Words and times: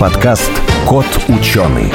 подкаст 0.00 0.50
«Кот 0.88 1.04
ученый». 1.28 1.92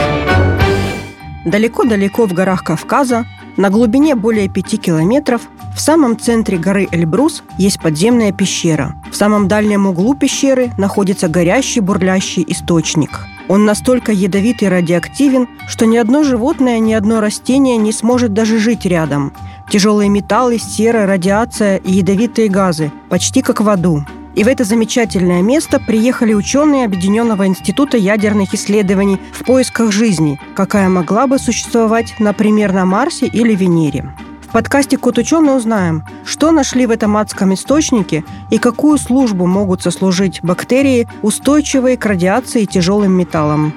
Далеко-далеко 1.44 2.28
в 2.28 2.34
горах 2.34 2.64
Кавказа, 2.64 3.26
на 3.58 3.72
глубине 3.72 4.14
более 4.14 4.48
пяти 4.48 4.78
километров, 4.78 5.42
в 5.76 5.82
самом 5.82 6.20
центре 6.20 6.60
горы 6.60 6.88
Эльбрус 6.92 7.42
есть 7.58 7.80
подземная 7.82 8.32
пещера. 8.32 8.94
В 9.12 9.16
самом 9.16 9.48
дальнем 9.48 9.88
углу 9.88 10.14
пещеры 10.14 10.70
находится 10.78 11.30
горящий 11.30 11.80
бурлящий 11.80 12.46
источник. 12.48 13.26
Он 13.48 13.66
настолько 13.66 14.12
ядовит 14.12 14.62
и 14.62 14.68
радиоактивен, 14.68 15.48
что 15.68 15.88
ни 15.88 15.98
одно 15.98 16.22
животное, 16.22 16.78
ни 16.78 16.94
одно 16.94 17.22
растение 17.22 17.78
не 17.78 17.92
сможет 17.92 18.34
даже 18.34 18.60
жить 18.60 18.86
рядом. 18.86 19.34
Тяжелые 19.72 20.10
металлы, 20.12 20.60
сера, 20.60 21.08
радиация 21.08 21.78
и 21.78 21.94
ядовитые 21.94 22.50
газы, 22.50 22.92
почти 23.10 23.42
как 23.42 23.62
в 23.62 23.68
аду. 23.68 24.06
И 24.36 24.44
в 24.44 24.48
это 24.48 24.66
замечательное 24.66 25.42
место 25.42 25.80
приехали 25.80 26.34
ученые 26.34 26.86
Объединенного 26.86 27.48
института 27.48 27.96
ядерных 27.98 28.54
исследований 28.54 29.18
в 29.32 29.46
поисках 29.46 29.94
жизни, 29.94 30.40
какая 30.56 30.90
могла 30.90 31.26
бы 31.26 31.40
существовать, 31.40 32.14
например, 32.20 32.74
на 32.74 32.86
Марсе 32.86 33.28
или 33.28 33.56
Венере. 33.56 34.14
В 34.42 34.52
подкасте 34.52 34.98
«Кот 34.98 35.18
ученый» 35.18 35.56
узнаем, 35.56 36.04
что 36.26 36.52
нашли 36.52 36.86
в 36.86 36.92
этом 36.92 37.16
адском 37.18 37.54
источнике 37.54 38.26
и 38.52 38.58
какую 38.58 38.98
службу 38.98 39.46
могут 39.46 39.82
сослужить 39.82 40.42
бактерии, 40.44 41.08
устойчивые 41.22 41.98
к 41.98 42.06
радиации 42.06 42.64
и 42.64 42.68
тяжелым 42.68 43.14
металлам. 43.14 43.74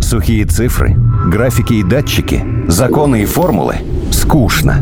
Сухие 0.00 0.46
цифры, 0.46 0.96
графики 1.26 1.74
и 1.74 1.82
датчики, 1.82 2.44
законы 2.68 3.22
и 3.22 3.24
формулы– 3.24 3.76
скучно. 4.12 4.80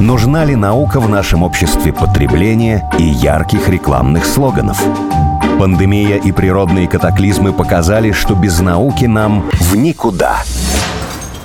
Нужна 0.00 0.44
ли 0.44 0.56
наука 0.56 0.98
в 0.98 1.08
нашем 1.08 1.44
обществе 1.44 1.92
потребления 1.92 2.90
и 2.98 3.04
ярких 3.04 3.68
рекламных 3.68 4.26
слоганов? 4.26 4.82
Пандемия 5.56 6.16
и 6.16 6.32
природные 6.32 6.88
катаклизмы 6.88 7.52
показали, 7.52 8.10
что 8.10 8.34
без 8.34 8.58
науки 8.58 9.04
нам 9.04 9.48
в 9.52 9.76
никуда. 9.76 10.42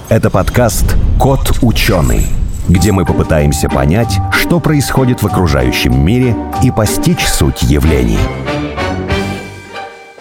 Это 0.10 0.32
подкаст 0.32 0.96
«Кот 1.20 1.60
ученый», 1.62 2.26
где 2.68 2.92
мы 2.92 3.06
попытаемся 3.06 3.70
понять, 3.70 4.18
что 4.32 4.60
происходит 4.60 5.22
в 5.22 5.28
окружающем 5.28 6.04
мире 6.04 6.36
и 6.64 6.72
постичь 6.72 7.28
суть 7.28 7.62
явлений. 7.62 8.20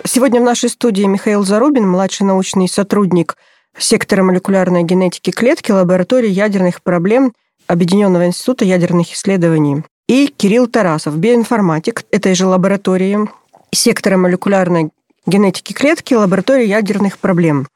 Сегодня 0.05 0.42
в 0.42 0.45
нашей 0.45 0.69
студии 0.69 1.05
Михаил 1.05 1.45
Зарубин, 1.45 1.89
младший 1.89 2.27
научный 2.27 2.69
сотрудник 2.69 3.39
сектора 3.78 4.22
молекулярной 4.22 4.83
генетики 4.83 5.30
клетки 5.30 5.72
лаборатории 5.72 6.28
ядерных 6.28 6.83
проблем– 6.83 7.33
Объединенного 7.69 8.27
института 8.27 8.64
ядерных 8.64 9.12
исследований, 9.12 9.84
и 10.08 10.28
Кирилл 10.34 10.66
Тарасов, 10.66 11.19
биоинформатик 11.19 12.05
этой 12.11 12.34
же 12.34 12.47
лаборатории, 12.47 13.28
сектора 13.72 14.16
молекулярной 14.16 14.91
генетики 15.27 15.74
клетки, 15.74 16.14
лаборатории 16.14 16.66
ядерных 16.66 17.19
проблем. 17.19 17.69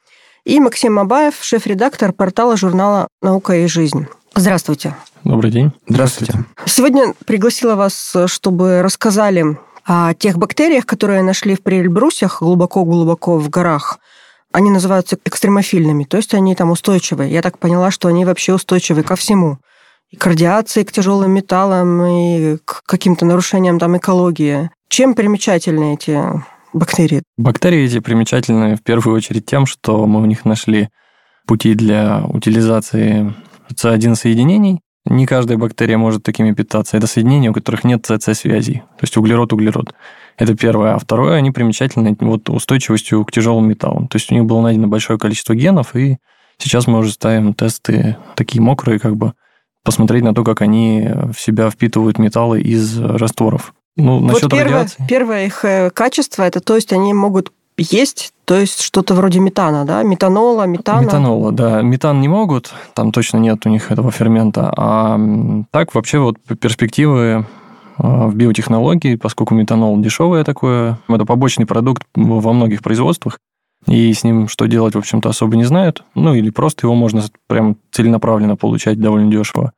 И 0.45 0.59
Максим 0.59 0.99
Абаев, 0.99 1.35
шеф-редактор 1.43 2.13
портала 2.13 2.57
журнала 2.57 3.07
«Наука 3.21 3.55
и 3.57 3.67
жизнь». 3.67 4.07
Здравствуйте. 4.35 4.97
Добрый 5.25 5.51
день. 5.51 5.73
Здравствуйте. 5.87 6.47
Сегодня 6.65 7.13
пригласила 7.27 7.75
вас, 7.75 8.17
чтобы 8.27 8.81
рассказали 8.81 9.59
о 9.85 10.15
тех 10.15 10.39
бактериях, 10.39 10.87
которые 10.87 11.23
нашли 11.23 11.55
в 11.55 11.63
Прельбрусях 11.63 12.41
глубоко-глубоко 12.41 13.37
в 13.37 13.51
горах. 13.51 13.99
Они 14.53 14.71
называются 14.71 15.19
экстремофильными, 15.25 16.05
то 16.05 16.17
есть 16.17 16.33
они 16.33 16.55
там 16.55 16.71
устойчивые. 16.71 17.31
Я 17.31 17.43
так 17.43 17.59
поняла, 17.59 17.91
что 17.91 18.09
они 18.09 18.25
вообще 18.25 18.55
устойчивы 18.55 19.03
ко 19.03 19.17
всему 19.17 19.59
и 20.13 20.17
к 20.17 20.27
радиации, 20.27 20.85
к 20.85 20.93
тяжелым 20.93 21.33
металлам, 21.33 22.05
и 22.05 22.59
к 22.65 22.85
каким-то 22.85 23.25
нарушениям 23.25 23.79
там 23.79 23.97
экологии. 23.97 24.71
Чем 24.89 25.15
примечательны 25.15 25.95
эти 25.95 26.21
бактерии? 26.73 27.23
Бактерии 27.39 27.87
эти 27.87 27.99
примечательны 27.99 28.77
в 28.77 28.83
первую 28.83 29.17
очередь 29.17 29.47
тем, 29.47 29.67
что 29.67 30.07
мы 30.07 30.21
у 30.21 30.27
них 30.27 30.45
нашли 30.45 30.91
пути 31.47 31.75
для 31.75 32.23
утилизации 32.27 33.35
С1 33.71 34.15
соединений. 34.15 34.81
Не 35.07 35.27
каждая 35.27 35.59
бактерия 35.59 35.99
может 35.99 36.23
такими 36.23 36.53
питаться. 36.53 36.97
Это 36.97 37.07
соединения, 37.07 37.51
у 37.51 37.55
которых 37.55 37.83
нет 37.83 38.07
СС-связей, 38.07 38.83
то 38.99 39.03
есть 39.03 39.17
углерод-углерод. 39.17 39.95
Это 40.37 40.55
первое. 40.55 40.95
А 40.95 40.99
второе, 40.99 41.37
они 41.37 41.51
примечательны 41.51 42.17
вот 42.21 42.49
устойчивостью 42.51 43.25
к 43.25 43.33
тяжелым 43.33 43.69
металлам. 43.69 44.07
То 44.07 44.17
есть 44.17 44.31
у 44.31 44.35
них 44.35 44.45
было 44.45 44.61
найдено 44.61 44.87
большое 44.87 45.19
количество 45.19 45.55
генов, 45.55 45.97
и 45.97 46.19
сейчас 46.59 46.87
мы 46.87 46.99
уже 46.99 47.11
ставим 47.11 47.55
тесты 47.55 48.17
такие 48.37 48.63
мокрые, 48.63 49.01
как 49.01 49.17
бы 49.17 49.33
посмотреть 49.85 50.23
на 50.23 50.35
то, 50.35 50.45
как 50.45 50.63
они 50.63 51.09
в 51.33 51.41
себя 51.41 51.71
впитывают 51.71 52.19
металлы 52.19 52.61
из 52.61 52.99
растворов. 52.99 53.75
Ну, 53.97 54.21
насчет 54.21 54.45
вот 54.45 54.53
первое, 54.53 54.75
радиации. 54.75 55.05
Первое 55.09 55.47
их 55.47 55.65
э, 55.65 55.91
качество 55.91 56.43
это, 56.43 56.61
то 56.61 56.77
есть 56.77 56.93
они 56.93 57.13
могут 57.13 57.53
есть, 57.77 58.33
то 58.45 58.57
есть 58.57 58.81
что-то 58.81 59.15
вроде 59.15 59.41
метана, 59.41 59.85
да, 59.85 60.03
метанола, 60.03 60.67
метана. 60.67 61.03
Метанола, 61.03 61.53
да, 61.53 61.83
метан 61.83 62.21
не 62.21 62.29
могут, 62.29 62.73
там 62.95 63.13
точно 63.13 63.39
нет 63.39 63.65
у 63.67 63.69
них 63.69 63.91
этого 63.91 64.11
фермента, 64.11 64.73
а 64.77 65.19
так 65.71 65.95
вообще 65.95 66.19
вот 66.19 66.37
перспективы 66.61 67.47
а, 67.97 68.27
в 68.27 68.35
биотехнологии, 68.35 69.17
поскольку 69.17 69.55
метанол 69.55 69.99
дешевое 69.99 70.45
такое, 70.45 70.99
это 71.09 71.25
побочный 71.25 71.67
продукт 71.67 72.03
во 72.15 72.53
многих 72.53 72.83
производствах, 72.83 73.39
и 73.87 74.13
с 74.13 74.25
ним 74.25 74.49
что 74.49 74.67
делать, 74.67 74.95
в 74.95 74.99
общем-то, 74.99 75.29
особо 75.29 75.57
не 75.57 75.65
знают. 75.65 76.05
Ну, 76.15 76.35
или 76.35 76.51
просто 76.51 76.87
его 76.87 76.95
можно 76.95 77.23
прям 77.49 77.77
целенаправленно 77.91 78.57
получать 78.57 79.01
довольно 79.01 79.31
дешево. 79.31 79.73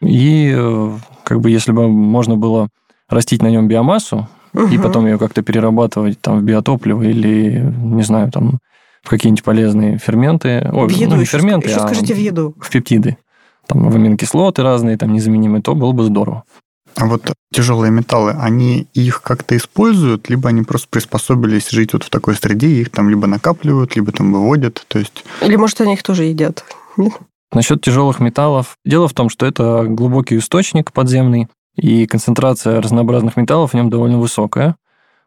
И 0.00 0.52
э, 0.54 0.92
как 1.24 1.40
бы 1.40 1.50
если 1.50 1.72
бы 1.72 1.88
можно 1.88 2.36
было 2.36 2.68
растить 3.08 3.42
на 3.42 3.50
нем 3.50 3.68
биомассу, 3.68 4.28
угу. 4.54 4.66
и 4.66 4.78
потом 4.78 5.06
ее 5.06 5.18
как-то 5.18 5.42
перерабатывать 5.42 6.20
там 6.20 6.40
в 6.40 6.42
биотопливо 6.42 7.02
или, 7.02 7.60
не 7.60 8.02
знаю, 8.02 8.30
там 8.30 8.58
в 9.02 9.10
какие-нибудь 9.10 9.44
полезные 9.44 9.98
ферменты. 9.98 10.68
Ой, 10.72 10.88
в 10.88 10.92
еду 10.92 11.14
ну, 11.14 11.20
не 11.20 11.24
ферменты, 11.24 11.68
еще 11.68 11.78
а 11.78 11.86
скажите 11.86 12.14
в 12.14 12.18
еду. 12.18 12.54
В 12.60 12.70
пептиды. 12.70 13.16
Там 13.66 13.88
в 13.88 13.94
аминокислоты 13.94 14.62
разные, 14.62 14.96
там 14.96 15.12
незаменимые, 15.12 15.62
то 15.62 15.74
было 15.74 15.92
бы 15.92 16.04
здорово. 16.04 16.44
А 16.96 17.06
вот 17.06 17.32
тяжелые 17.52 17.90
металлы, 17.90 18.32
они 18.38 18.88
их 18.94 19.22
как-то 19.22 19.56
используют, 19.56 20.28
либо 20.30 20.48
они 20.48 20.62
просто 20.62 20.88
приспособились 20.88 21.70
жить 21.70 21.92
вот 21.92 22.04
в 22.04 22.10
такой 22.10 22.34
среде, 22.34 22.68
их 22.68 22.90
там 22.90 23.08
либо 23.08 23.26
накапливают, 23.26 23.96
либо 23.96 24.12
там 24.12 24.32
выводят, 24.32 24.84
то 24.88 24.98
есть... 24.98 25.24
Или, 25.40 25.56
может, 25.56 25.80
они 25.80 25.94
их 25.94 26.02
тоже 26.02 26.24
едят? 26.24 26.64
Нет? 26.96 27.14
Насчет 27.52 27.82
тяжелых 27.82 28.20
металлов. 28.20 28.76
Дело 28.84 29.08
в 29.08 29.12
том, 29.12 29.28
что 29.28 29.44
это 29.44 29.84
глубокий 29.86 30.38
источник 30.38 30.92
подземный, 30.92 31.48
и 31.76 32.06
концентрация 32.06 32.80
разнообразных 32.80 33.36
металлов 33.36 33.72
в 33.72 33.74
нем 33.74 33.90
довольно 33.90 34.18
высокая. 34.18 34.76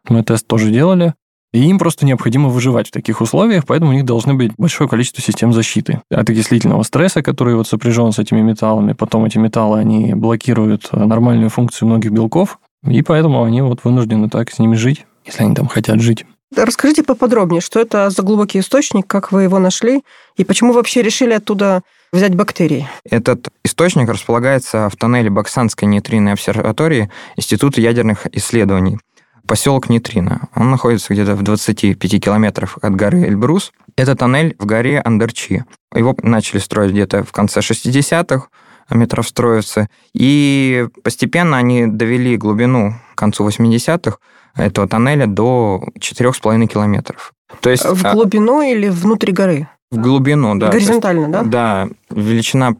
Мы 0.08 0.22
тест 0.22 0.46
тоже 0.46 0.70
делали. 0.70 1.14
И 1.56 1.70
им 1.70 1.78
просто 1.78 2.04
необходимо 2.04 2.50
выживать 2.50 2.88
в 2.88 2.90
таких 2.90 3.22
условиях, 3.22 3.64
поэтому 3.64 3.92
у 3.92 3.94
них 3.94 4.04
должны 4.04 4.34
быть 4.34 4.52
большое 4.58 4.90
количество 4.90 5.22
систем 5.22 5.54
защиты 5.54 6.02
от 6.10 6.28
окислительного 6.28 6.82
стресса, 6.82 7.22
который 7.22 7.54
вот 7.54 7.66
сопряжен 7.66 8.12
с 8.12 8.18
этими 8.18 8.42
металлами. 8.42 8.92
Потом 8.92 9.24
эти 9.24 9.38
металлы, 9.38 9.78
они 9.78 10.12
блокируют 10.12 10.92
нормальную 10.92 11.48
функцию 11.48 11.88
многих 11.88 12.10
белков, 12.10 12.58
и 12.86 13.00
поэтому 13.00 13.42
они 13.42 13.62
вот 13.62 13.84
вынуждены 13.84 14.28
так 14.28 14.50
с 14.50 14.58
ними 14.58 14.76
жить, 14.76 15.06
если 15.24 15.44
они 15.44 15.54
там 15.54 15.66
хотят 15.66 15.98
жить. 15.98 16.26
Расскажите 16.54 17.02
поподробнее, 17.02 17.62
что 17.62 17.80
это 17.80 18.10
за 18.10 18.20
глубокий 18.20 18.58
источник, 18.58 19.06
как 19.06 19.32
вы 19.32 19.44
его 19.44 19.58
нашли, 19.58 20.02
и 20.36 20.44
почему 20.44 20.74
вообще 20.74 21.00
решили 21.00 21.32
оттуда 21.32 21.80
взять 22.12 22.34
бактерии? 22.34 22.86
Этот 23.08 23.48
источник 23.64 24.10
располагается 24.10 24.90
в 24.90 24.96
тоннеле 24.96 25.30
Баксанской 25.30 25.88
нейтринной 25.88 26.34
обсерватории 26.34 27.10
Института 27.36 27.80
ядерных 27.80 28.26
исследований 28.36 28.98
поселок 29.46 29.88
Нейтрино. 29.88 30.48
Он 30.54 30.70
находится 30.70 31.12
где-то 31.12 31.34
в 31.34 31.42
25 31.42 32.22
километрах 32.22 32.78
от 32.82 32.94
горы 32.94 33.22
Эльбрус. 33.22 33.72
Это 33.96 34.14
тоннель 34.14 34.54
в 34.58 34.66
горе 34.66 35.00
Андерчи. 35.00 35.64
Его 35.94 36.14
начали 36.22 36.58
строить 36.58 36.92
где-то 36.92 37.24
в 37.24 37.32
конце 37.32 37.60
60-х, 37.60 38.48
метров 38.90 39.26
строятся. 39.26 39.88
И 40.12 40.86
постепенно 41.02 41.56
они 41.56 41.86
довели 41.86 42.36
глубину 42.36 42.94
к 43.14 43.18
концу 43.18 43.46
80-х 43.48 44.18
этого 44.54 44.88
тоннеля 44.88 45.26
до 45.26 45.82
4,5 45.98 46.66
километров. 46.66 47.32
То 47.60 47.70
есть, 47.70 47.84
в 47.84 48.06
а, 48.06 48.12
глубину 48.12 48.60
а... 48.60 48.66
или 48.66 48.88
внутри 48.88 49.32
горы? 49.32 49.68
В 49.90 49.98
глубину, 49.98 50.58
да. 50.58 50.70
Горизонтально, 50.70 51.26
есть, 51.26 51.32
да? 51.32 51.42
Да. 51.42 51.88
Величина 52.10 52.74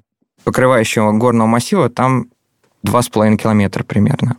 покрывающего 0.44 1.12
горного 1.12 1.46
массива 1.46 1.88
там 1.88 2.26
2,5 2.84 3.36
километра 3.36 3.84
примерно. 3.84 4.36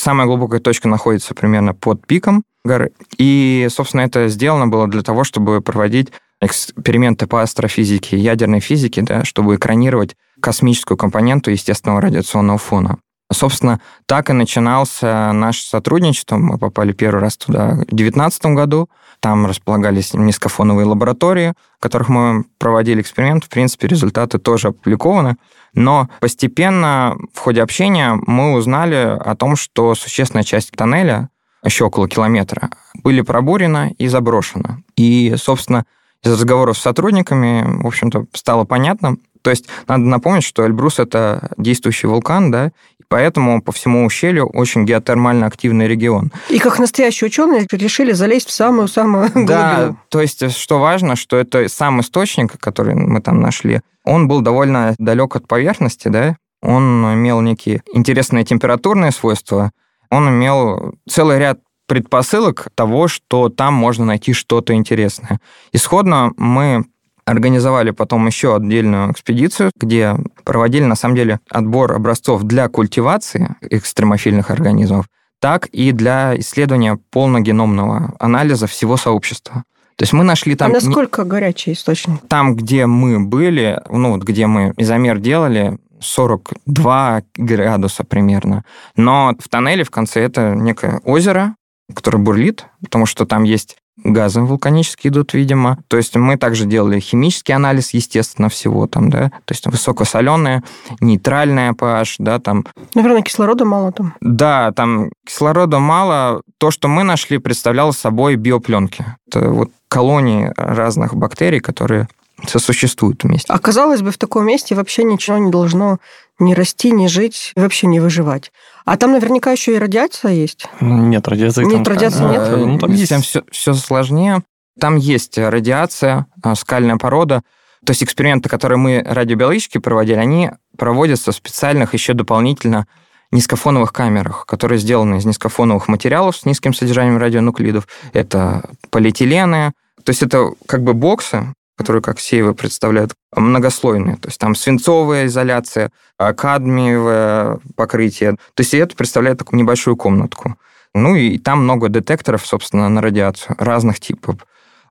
Самая 0.00 0.26
глубокая 0.26 0.60
точка 0.60 0.88
находится 0.88 1.34
примерно 1.34 1.74
под 1.74 2.06
пиком 2.06 2.42
горы. 2.64 2.92
И, 3.18 3.68
собственно, 3.70 4.00
это 4.00 4.28
сделано 4.28 4.66
было 4.66 4.88
для 4.88 5.02
того, 5.02 5.24
чтобы 5.24 5.60
проводить 5.60 6.08
эксперименты 6.40 7.26
по 7.26 7.42
астрофизике, 7.42 8.16
ядерной 8.16 8.60
физике, 8.60 9.02
да, 9.02 9.24
чтобы 9.24 9.56
экранировать 9.56 10.16
космическую 10.40 10.96
компоненту 10.96 11.50
естественного 11.50 12.00
радиационного 12.00 12.58
фона. 12.58 12.96
Собственно, 13.30 13.78
так 14.06 14.30
и 14.30 14.32
начинался 14.32 15.32
наше 15.32 15.66
сотрудничество. 15.66 16.38
Мы 16.38 16.56
попали 16.56 16.92
первый 16.92 17.20
раз 17.20 17.36
туда 17.36 17.72
в 17.72 17.84
2019 17.84 18.46
году. 18.46 18.88
Там 19.20 19.44
располагались 19.44 20.14
низкофоновые 20.14 20.86
лаборатории, 20.86 21.52
в 21.78 21.82
которых 21.82 22.08
мы 22.08 22.44
проводили 22.56 23.02
эксперимент. 23.02 23.44
В 23.44 23.50
принципе, 23.50 23.86
результаты 23.86 24.38
тоже 24.38 24.68
опубликованы. 24.68 25.36
Но 25.74 26.08
постепенно 26.20 27.16
в 27.32 27.38
ходе 27.38 27.62
общения 27.62 28.18
мы 28.26 28.54
узнали 28.54 29.18
о 29.18 29.34
том, 29.36 29.56
что 29.56 29.94
существенная 29.94 30.44
часть 30.44 30.72
тоннеля 30.72 31.30
еще 31.64 31.84
около 31.84 32.08
километра, 32.08 32.70
были 33.02 33.20
пробурены 33.20 33.94
и 33.98 34.08
заброшены. 34.08 34.82
И, 34.96 35.34
собственно, 35.36 35.84
из 36.22 36.32
разговоров 36.32 36.78
с 36.78 36.82
сотрудниками, 36.82 37.82
в 37.82 37.86
общем-то, 37.86 38.26
стало 38.34 38.64
понятно. 38.64 39.16
То 39.42 39.50
есть 39.50 39.68
надо 39.88 40.04
напомнить, 40.04 40.44
что 40.44 40.66
Эльбрус– 40.66 40.98
это 40.98 41.50
действующий 41.56 42.06
вулкан, 42.06 42.50
да, 42.50 42.72
поэтому 43.10 43.60
по 43.60 43.72
всему 43.72 44.06
ущелью 44.06 44.46
очень 44.46 44.86
геотермально 44.86 45.46
активный 45.46 45.86
регион. 45.86 46.32
И 46.48 46.58
как 46.58 46.78
настоящие 46.78 47.26
ученые 47.26 47.66
решили 47.70 48.12
залезть 48.12 48.48
в 48.48 48.52
самую-самую 48.52 49.30
глубину. 49.32 49.46
Да, 49.46 49.96
то 50.08 50.20
есть 50.22 50.56
что 50.56 50.78
важно, 50.78 51.16
что 51.16 51.36
это 51.36 51.68
сам 51.68 52.00
источник, 52.00 52.58
который 52.58 52.94
мы 52.94 53.20
там 53.20 53.40
нашли, 53.40 53.82
он 54.04 54.28
был 54.28 54.40
довольно 54.40 54.94
далек 54.98 55.36
от 55.36 55.46
поверхности, 55.46 56.08
да, 56.08 56.36
он 56.62 57.04
имел 57.14 57.40
некие 57.40 57.82
интересные 57.92 58.44
температурные 58.44 59.10
свойства, 59.10 59.72
он 60.08 60.28
имел 60.28 60.94
целый 61.08 61.38
ряд 61.38 61.58
предпосылок 61.86 62.68
того, 62.76 63.08
что 63.08 63.48
там 63.48 63.74
можно 63.74 64.04
найти 64.04 64.32
что-то 64.32 64.74
интересное. 64.74 65.40
Исходно 65.72 66.32
мы 66.36 66.84
организовали 67.30 67.90
потом 67.92 68.26
еще 68.26 68.56
отдельную 68.56 69.12
экспедицию, 69.12 69.70
где 69.76 70.16
проводили, 70.44 70.84
на 70.84 70.96
самом 70.96 71.14
деле, 71.14 71.40
отбор 71.48 71.92
образцов 71.92 72.42
для 72.42 72.68
культивации 72.68 73.56
экстремофильных 73.62 74.50
организмов, 74.50 75.06
так 75.40 75.66
и 75.66 75.92
для 75.92 76.38
исследования 76.38 76.98
полногеномного 77.10 78.14
анализа 78.18 78.66
всего 78.66 78.96
сообщества. 78.96 79.64
То 79.96 80.02
есть 80.02 80.12
мы 80.12 80.24
нашли 80.24 80.56
там... 80.56 80.70
А 80.70 80.74
насколько 80.74 81.24
горячий 81.24 81.72
источник? 81.72 82.20
Там, 82.28 82.56
где 82.56 82.86
мы 82.86 83.20
были, 83.20 83.80
ну 83.88 84.12
вот 84.12 84.22
где 84.22 84.46
мы 84.46 84.72
изомер 84.76 85.18
делали, 85.18 85.78
42 86.00 87.22
градуса 87.36 88.04
примерно. 88.04 88.64
Но 88.96 89.34
в 89.38 89.48
тоннеле 89.48 89.84
в 89.84 89.90
конце 89.90 90.22
это 90.22 90.54
некое 90.54 91.00
озеро, 91.04 91.54
которое 91.94 92.18
бурлит, 92.18 92.66
потому 92.82 93.06
что 93.06 93.26
там 93.26 93.42
есть 93.44 93.76
газы 94.04 94.40
вулканические 94.40 95.10
идут, 95.10 95.34
видимо. 95.34 95.78
То 95.88 95.96
есть 95.96 96.16
мы 96.16 96.36
также 96.36 96.66
делали 96.66 97.00
химический 97.00 97.54
анализ, 97.54 97.94
естественно, 97.94 98.48
всего 98.48 98.86
там, 98.86 99.10
да, 99.10 99.30
то 99.44 99.52
есть 99.52 99.66
высокосоленое, 99.66 100.62
нейтральное 101.00 101.72
pH, 101.72 102.16
да, 102.18 102.38
там. 102.38 102.66
Наверное, 102.94 103.22
кислорода 103.22 103.64
мало 103.64 103.92
там. 103.92 104.14
Да, 104.20 104.72
там 104.72 105.10
кислорода 105.26 105.78
мало. 105.78 106.42
То, 106.58 106.70
что 106.70 106.88
мы 106.88 107.04
нашли, 107.04 107.38
представляло 107.38 107.92
собой 107.92 108.36
биопленки. 108.36 109.04
Это 109.28 109.48
вот 109.50 109.70
колонии 109.88 110.52
разных 110.56 111.14
бактерий, 111.14 111.60
которые 111.60 112.08
сосуществуют 112.46 113.24
вместе. 113.24 113.52
А 113.52 113.58
казалось 113.58 114.02
бы, 114.02 114.10
в 114.10 114.18
таком 114.18 114.46
месте 114.46 114.74
вообще 114.74 115.04
ничего 115.04 115.38
не 115.38 115.50
должно 115.50 115.98
не 116.38 116.54
расти, 116.54 116.90
не 116.90 117.06
жить, 117.06 117.52
вообще 117.54 117.86
не 117.86 118.00
выживать. 118.00 118.50
А 118.84 118.96
там 118.96 119.12
наверняка 119.12 119.52
еще 119.52 119.74
и 119.74 119.78
радиация 119.78 120.32
есть. 120.32 120.66
Нет, 120.80 121.26
радиации 121.28 121.64
Нет, 121.64 121.84
там, 121.84 121.94
радиации 121.94 122.24
нет. 122.24 122.40
А, 122.40 122.56
ну, 122.56 122.78
там 122.78 122.92
есть 122.92 123.12
все, 123.24 123.42
все 123.50 123.74
сложнее. 123.74 124.42
Там 124.78 124.96
есть 124.96 125.38
радиация, 125.38 126.26
а, 126.42 126.54
скальная 126.54 126.96
порода. 126.96 127.42
То 127.84 127.92
есть 127.92 128.02
эксперименты, 128.02 128.48
которые 128.48 128.78
мы 128.78 129.02
радиобиологически 129.04 129.78
проводили, 129.78 130.16
они 130.16 130.50
проводятся 130.76 131.32
в 131.32 131.34
специальных 131.34 131.94
еще 131.94 132.14
дополнительно 132.14 132.86
низкофоновых 133.32 133.92
камерах, 133.92 134.44
которые 134.46 134.78
сделаны 134.78 135.16
из 135.16 135.24
низкофоновых 135.24 135.88
материалов 135.88 136.36
с 136.36 136.44
низким 136.44 136.74
содержанием 136.74 137.18
радионуклидов. 137.18 137.86
Это 138.12 138.68
полиэтилены. 138.90 139.72
То 140.04 140.10
есть 140.10 140.22
это 140.22 140.50
как 140.66 140.82
бы 140.82 140.94
боксы, 140.94 141.54
которые, 141.80 142.02
как 142.02 142.20
сейвы 142.20 142.54
представляют, 142.54 143.14
многослойные. 143.34 144.16
То 144.16 144.28
есть 144.28 144.38
там 144.38 144.54
свинцовая 144.54 145.24
изоляция, 145.24 145.90
а 146.18 146.34
кадмиевое 146.34 147.58
покрытие. 147.74 148.32
То 148.52 148.60
есть 148.60 148.74
это 148.74 148.94
представляет 148.94 149.38
такую 149.38 149.58
небольшую 149.58 149.96
комнатку. 149.96 150.56
Ну 150.94 151.14
и 151.14 151.38
там 151.38 151.62
много 151.64 151.88
детекторов, 151.88 152.46
собственно, 152.46 152.90
на 152.90 153.00
радиацию 153.00 153.56
разных 153.58 153.98
типов. 153.98 154.36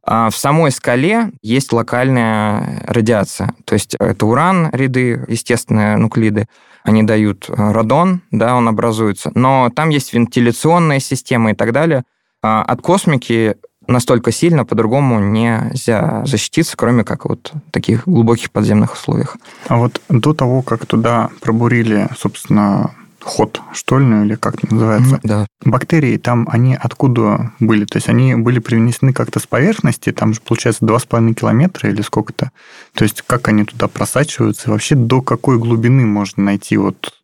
А 0.04 0.32
в 0.32 0.36
самой 0.36 0.72
скале 0.72 1.30
есть 1.44 1.72
локальная 1.72 2.84
радиация. 2.88 3.54
То 3.66 3.74
есть 3.76 3.94
это 4.00 4.26
уран, 4.26 4.72
ряды, 4.74 5.24
естественные 5.28 5.96
нуклиды. 5.98 6.48
Они 6.84 7.04
дают 7.04 7.52
радон, 7.52 8.24
да, 8.32 8.56
он 8.56 8.68
образуется. 8.68 9.30
Но 9.36 9.70
там 9.76 9.90
есть 9.90 10.12
вентиляционная 10.12 11.00
система 11.00 11.52
и 11.52 11.54
так 11.54 11.72
далее. 11.72 12.04
А 12.42 12.64
от 12.64 12.82
космики 12.82 13.58
настолько 13.90 14.32
сильно 14.32 14.66
по-другому 14.66 15.20
нельзя 15.20 16.24
защититься, 16.26 16.78
кроме 16.78 17.04
как 17.04 17.26
вот 17.26 17.52
таких 17.72 18.06
глубоких 18.06 18.52
подземных 18.52 18.94
условиях. 18.94 19.38
А 19.68 19.78
вот 19.78 20.02
до 20.10 20.34
того, 20.34 20.62
как 20.62 20.86
туда 20.86 21.30
пробурили, 21.42 22.08
собственно, 22.18 22.92
ход 23.22 23.62
штольную, 23.74 24.26
или 24.26 24.36
как 24.36 24.64
это 24.64 24.74
называется, 24.74 25.20
да. 25.24 25.46
бактерии 25.64 26.18
там, 26.18 26.48
они 26.50 26.76
откуда 26.76 27.52
были? 27.60 27.86
То 27.86 27.98
есть 27.98 28.10
они 28.10 28.36
были 28.36 28.60
привнесены 28.60 29.14
как-то 29.14 29.40
с 29.40 29.48
поверхности, 29.48 30.12
там 30.12 30.34
же, 30.34 30.42
получается, 30.42 30.86
2,5 30.86 31.34
километра 31.34 31.90
или 31.90 32.02
сколько-то. 32.02 32.52
То 32.94 33.04
есть 33.04 33.22
как 33.22 33.48
они 33.50 33.66
туда 33.66 33.88
просачиваются? 33.88 34.72
Вообще 34.72 34.96
до 34.96 35.22
какой 35.22 35.58
глубины 35.58 36.06
можно 36.06 36.44
найти 36.44 36.78
вот 36.78 37.19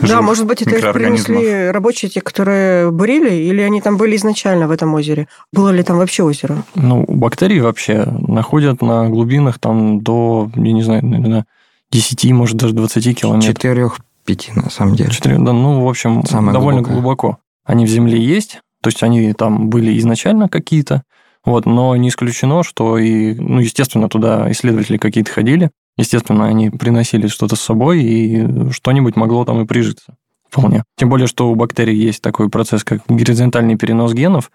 да, 0.00 0.22
может 0.22 0.46
быть, 0.46 0.62
это 0.62 0.76
их 0.76 0.92
принесли 0.92 1.70
рабочие, 1.70 2.10
те, 2.10 2.20
которые 2.20 2.90
бурили, 2.90 3.34
или 3.34 3.60
они 3.60 3.80
там 3.80 3.96
были 3.96 4.16
изначально 4.16 4.68
в 4.68 4.70
этом 4.70 4.94
озере? 4.94 5.28
Было 5.52 5.70
ли 5.70 5.82
там 5.82 5.98
вообще 5.98 6.22
озеро? 6.22 6.62
Ну, 6.74 7.04
бактерии 7.06 7.60
вообще 7.60 8.04
находят 8.04 8.82
на 8.82 9.08
глубинах 9.08 9.58
там 9.58 10.00
до, 10.00 10.50
я 10.54 10.72
не 10.72 10.82
знаю, 10.82 11.04
наверное, 11.04 11.46
10, 11.90 12.32
может, 12.32 12.56
даже 12.56 12.74
20 12.74 13.18
километров. 13.18 13.54
Четырех, 13.54 13.98
пяти, 14.24 14.52
на 14.54 14.70
самом 14.70 14.96
деле. 14.96 15.10
Четыре, 15.10 15.36
да, 15.38 15.52
ну, 15.52 15.84
в 15.84 15.88
общем, 15.88 16.24
Самое 16.24 16.52
довольно 16.52 16.80
глубокое. 16.80 17.00
глубоко. 17.00 17.38
Они 17.64 17.84
в 17.84 17.88
земле 17.88 18.18
есть, 18.18 18.60
то 18.80 18.88
есть 18.88 19.02
они 19.02 19.32
там 19.34 19.68
были 19.68 19.96
изначально 19.98 20.48
какие-то, 20.48 21.02
вот, 21.44 21.66
но 21.66 21.94
не 21.96 22.08
исключено, 22.08 22.62
что 22.62 22.98
и, 22.98 23.34
ну, 23.34 23.60
естественно, 23.60 24.08
туда 24.08 24.50
исследователи 24.52 24.96
какие-то 24.96 25.30
ходили, 25.30 25.70
Естественно, 25.96 26.46
они 26.46 26.70
приносили 26.70 27.26
что-то 27.26 27.56
с 27.56 27.60
собой, 27.60 28.02
и 28.02 28.70
что-нибудь 28.70 29.16
могло 29.16 29.44
там 29.44 29.60
и 29.60 29.66
прижиться. 29.66 30.16
Вполне. 30.48 30.84
Тем 30.96 31.08
более, 31.08 31.26
что 31.26 31.50
у 31.50 31.54
бактерий 31.54 31.96
есть 31.96 32.22
такой 32.22 32.50
процесс, 32.50 32.84
как 32.84 33.02
горизонтальный 33.08 33.76
перенос 33.76 34.12
генов. 34.12 34.50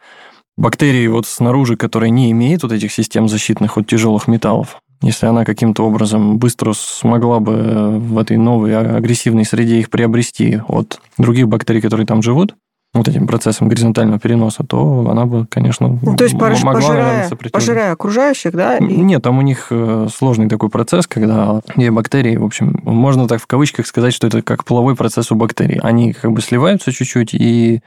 Бактерии 0.55 1.07
вот 1.07 1.27
снаружи, 1.27 1.75
которые 1.75 2.09
не 2.09 2.31
имеют 2.31 2.63
вот 2.63 2.71
этих 2.71 2.91
систем 2.91 3.27
защитных 3.27 3.77
от 3.77 3.87
тяжелых 3.87 4.27
металлов, 4.27 4.81
если 5.01 5.27
она 5.27 5.45
каким-то 5.45 5.83
образом 5.83 6.39
быстро 6.39 6.73
смогла 6.73 7.39
бы 7.39 7.99
в 7.99 8.17
этой 8.17 8.37
новой 8.37 8.75
агрессивной 8.75 9.45
среде 9.45 9.79
их 9.79 9.91
приобрести 9.91 10.59
от 10.67 10.99
других 11.17 11.47
бактерий, 11.47 11.81
которые 11.81 12.07
там 12.07 12.23
живут, 12.23 12.55
вот 12.93 13.07
этим 13.07 13.27
процессом 13.27 13.67
горизонтального 13.67 14.19
переноса, 14.19 14.63
то 14.63 15.07
она 15.09 15.25
бы, 15.25 15.45
конечно, 15.47 15.99
ну, 16.01 16.15
то 16.15 16.23
есть 16.23 16.35
могла, 16.35 16.73
пожирая, 16.73 17.29
пожирая 17.51 17.91
окружающих, 17.91 18.53
да? 18.53 18.77
И... 18.77 18.83
Нет, 18.83 19.21
там 19.21 19.37
у 19.37 19.41
них 19.41 19.67
э, 19.69 20.07
сложный 20.13 20.49
такой 20.49 20.69
процесс, 20.69 21.05
когда 21.07 21.61
и 21.75 21.89
бактерии, 21.89 22.37
в 22.37 22.45
общем, 22.45 22.79
можно 22.83 23.27
так 23.27 23.41
в 23.41 23.47
кавычках 23.47 23.87
сказать, 23.87 24.13
что 24.13 24.27
это 24.27 24.41
как 24.41 24.65
половой 24.65 24.95
процесс 24.95 25.31
у 25.31 25.35
бактерий. 25.35 25.79
Они 25.81 26.13
как 26.13 26.31
бы 26.31 26.41
сливаются 26.41 26.91
чуть-чуть 26.91 27.33
и 27.33 27.81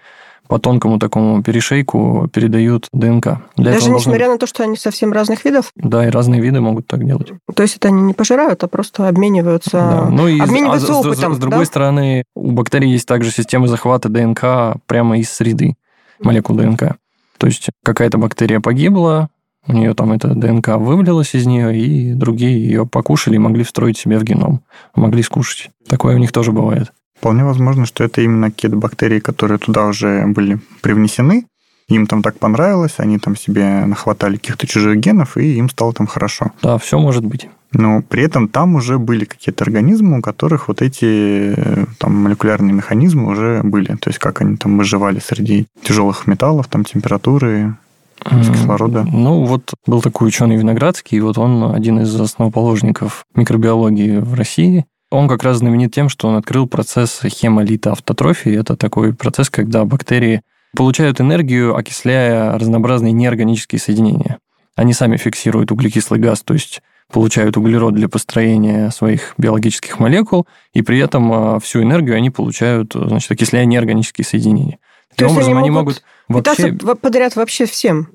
по 0.50 0.58
тонкому 0.58 0.98
такому 0.98 1.44
перешейку 1.44 2.28
передают 2.32 2.88
ДНК. 2.92 3.38
Для 3.56 3.72
Даже 3.72 3.88
несмотря 3.88 4.26
должны... 4.26 4.32
на 4.32 4.38
то, 4.38 4.46
что 4.48 4.64
они 4.64 4.76
совсем 4.76 5.12
разных 5.12 5.44
видов? 5.44 5.70
Да, 5.76 6.04
и 6.04 6.10
разные 6.10 6.40
виды 6.40 6.60
могут 6.60 6.88
так 6.88 7.06
делать. 7.06 7.30
То 7.54 7.62
есть 7.62 7.76
это 7.76 7.86
они 7.86 8.02
не 8.02 8.14
пожирают, 8.14 8.64
а 8.64 8.66
просто 8.66 9.06
обмениваются, 9.06 9.70
да. 9.70 10.08
ну, 10.10 10.26
и 10.26 10.40
обмениваются 10.40 10.92
а 10.92 10.96
опытом. 10.96 11.34
С, 11.34 11.36
с, 11.36 11.38
с 11.38 11.40
другой 11.40 11.60
да? 11.60 11.64
стороны, 11.66 12.24
у 12.34 12.50
бактерий 12.50 12.90
есть 12.90 13.06
также 13.06 13.30
система 13.30 13.68
захвата 13.68 14.08
ДНК 14.08 14.80
прямо 14.86 15.18
из 15.18 15.30
среды, 15.30 15.76
молекул 16.20 16.56
ДНК. 16.56 16.96
То 17.38 17.46
есть 17.46 17.68
какая-то 17.84 18.18
бактерия 18.18 18.58
погибла, 18.58 19.30
у 19.68 19.72
нее 19.72 19.94
там 19.94 20.10
эта 20.10 20.34
ДНК 20.34 20.70
вывалилась 20.78 21.32
из 21.34 21.46
нее, 21.46 21.78
и 21.78 22.12
другие 22.12 22.60
ее 22.60 22.86
покушали 22.86 23.36
и 23.36 23.38
могли 23.38 23.62
встроить 23.62 23.98
себе 23.98 24.18
в 24.18 24.24
геном, 24.24 24.64
могли 24.96 25.22
скушать. 25.22 25.70
Такое 25.86 26.16
у 26.16 26.18
них 26.18 26.32
тоже 26.32 26.50
бывает. 26.50 26.92
Вполне 27.20 27.44
возможно, 27.44 27.84
что 27.84 28.02
это 28.02 28.22
именно 28.22 28.50
какие-то 28.50 28.78
бактерии, 28.78 29.20
которые 29.20 29.58
туда 29.58 29.84
уже 29.84 30.26
были 30.26 30.58
привнесены, 30.80 31.44
им 31.88 32.06
там 32.06 32.22
так 32.22 32.38
понравилось, 32.38 32.94
они 32.96 33.18
там 33.18 33.36
себе 33.36 33.84
нахватали 33.84 34.36
каких-то 34.36 34.66
чужих 34.66 34.96
генов, 34.96 35.36
и 35.36 35.58
им 35.58 35.68
стало 35.68 35.92
там 35.92 36.06
хорошо. 36.06 36.52
Да, 36.62 36.78
все 36.78 36.98
может 36.98 37.22
быть. 37.24 37.48
Но 37.72 38.00
при 38.00 38.22
этом 38.22 38.48
там 38.48 38.74
уже 38.74 38.98
были 38.98 39.26
какие-то 39.26 39.64
организмы, 39.64 40.20
у 40.20 40.22
которых 40.22 40.68
вот 40.68 40.80
эти 40.80 41.54
там, 41.98 42.16
молекулярные 42.16 42.72
механизмы 42.72 43.28
уже 43.28 43.60
были. 43.62 43.96
То 43.96 44.08
есть 44.08 44.18
как 44.18 44.40
они 44.40 44.56
там 44.56 44.78
выживали 44.78 45.20
среди 45.20 45.66
тяжелых 45.82 46.26
металлов, 46.26 46.68
там 46.68 46.84
температуры, 46.84 47.76
кислорода. 48.24 49.04
Ну, 49.04 49.44
вот 49.44 49.74
был 49.86 50.00
такой 50.00 50.28
ученый 50.28 50.56
Виноградский, 50.56 51.18
и 51.18 51.20
вот 51.20 51.36
он 51.36 51.74
один 51.74 52.00
из 52.00 52.18
основоположников 52.18 53.24
микробиологии 53.34 54.18
в 54.18 54.34
России. 54.34 54.86
Он 55.10 55.28
как 55.28 55.42
раз 55.42 55.58
знаменит 55.58 55.92
тем, 55.92 56.08
что 56.08 56.28
он 56.28 56.36
открыл 56.36 56.66
процесс 56.66 57.20
хемолитоавтотрофии. 57.24 58.58
Это 58.58 58.76
такой 58.76 59.12
процесс, 59.12 59.50
когда 59.50 59.84
бактерии 59.84 60.42
получают 60.76 61.20
энергию, 61.20 61.76
окисляя 61.76 62.56
разнообразные 62.58 63.12
неорганические 63.12 63.80
соединения. 63.80 64.38
Они 64.76 64.92
сами 64.92 65.16
фиксируют 65.16 65.72
углекислый 65.72 66.20
газ, 66.20 66.42
то 66.42 66.54
есть 66.54 66.80
получают 67.12 67.56
углерод 67.56 67.94
для 67.94 68.08
построения 68.08 68.90
своих 68.90 69.34
биологических 69.36 69.98
молекул, 69.98 70.46
и 70.72 70.82
при 70.82 71.00
этом 71.00 71.32
а, 71.32 71.58
всю 71.58 71.82
энергию 71.82 72.16
они 72.16 72.30
получают, 72.30 72.92
значит, 72.94 73.32
окисляя 73.32 73.64
неорганические 73.64 74.24
соединения. 74.24 74.78
То 75.16 75.24
есть 75.24 75.34
образом 75.34 75.58
они 75.58 75.70
могут 75.70 76.04
могут 76.28 76.46
вообще... 76.46 76.72
Подряд 76.72 77.34
вообще 77.34 77.66
всем. 77.66 78.08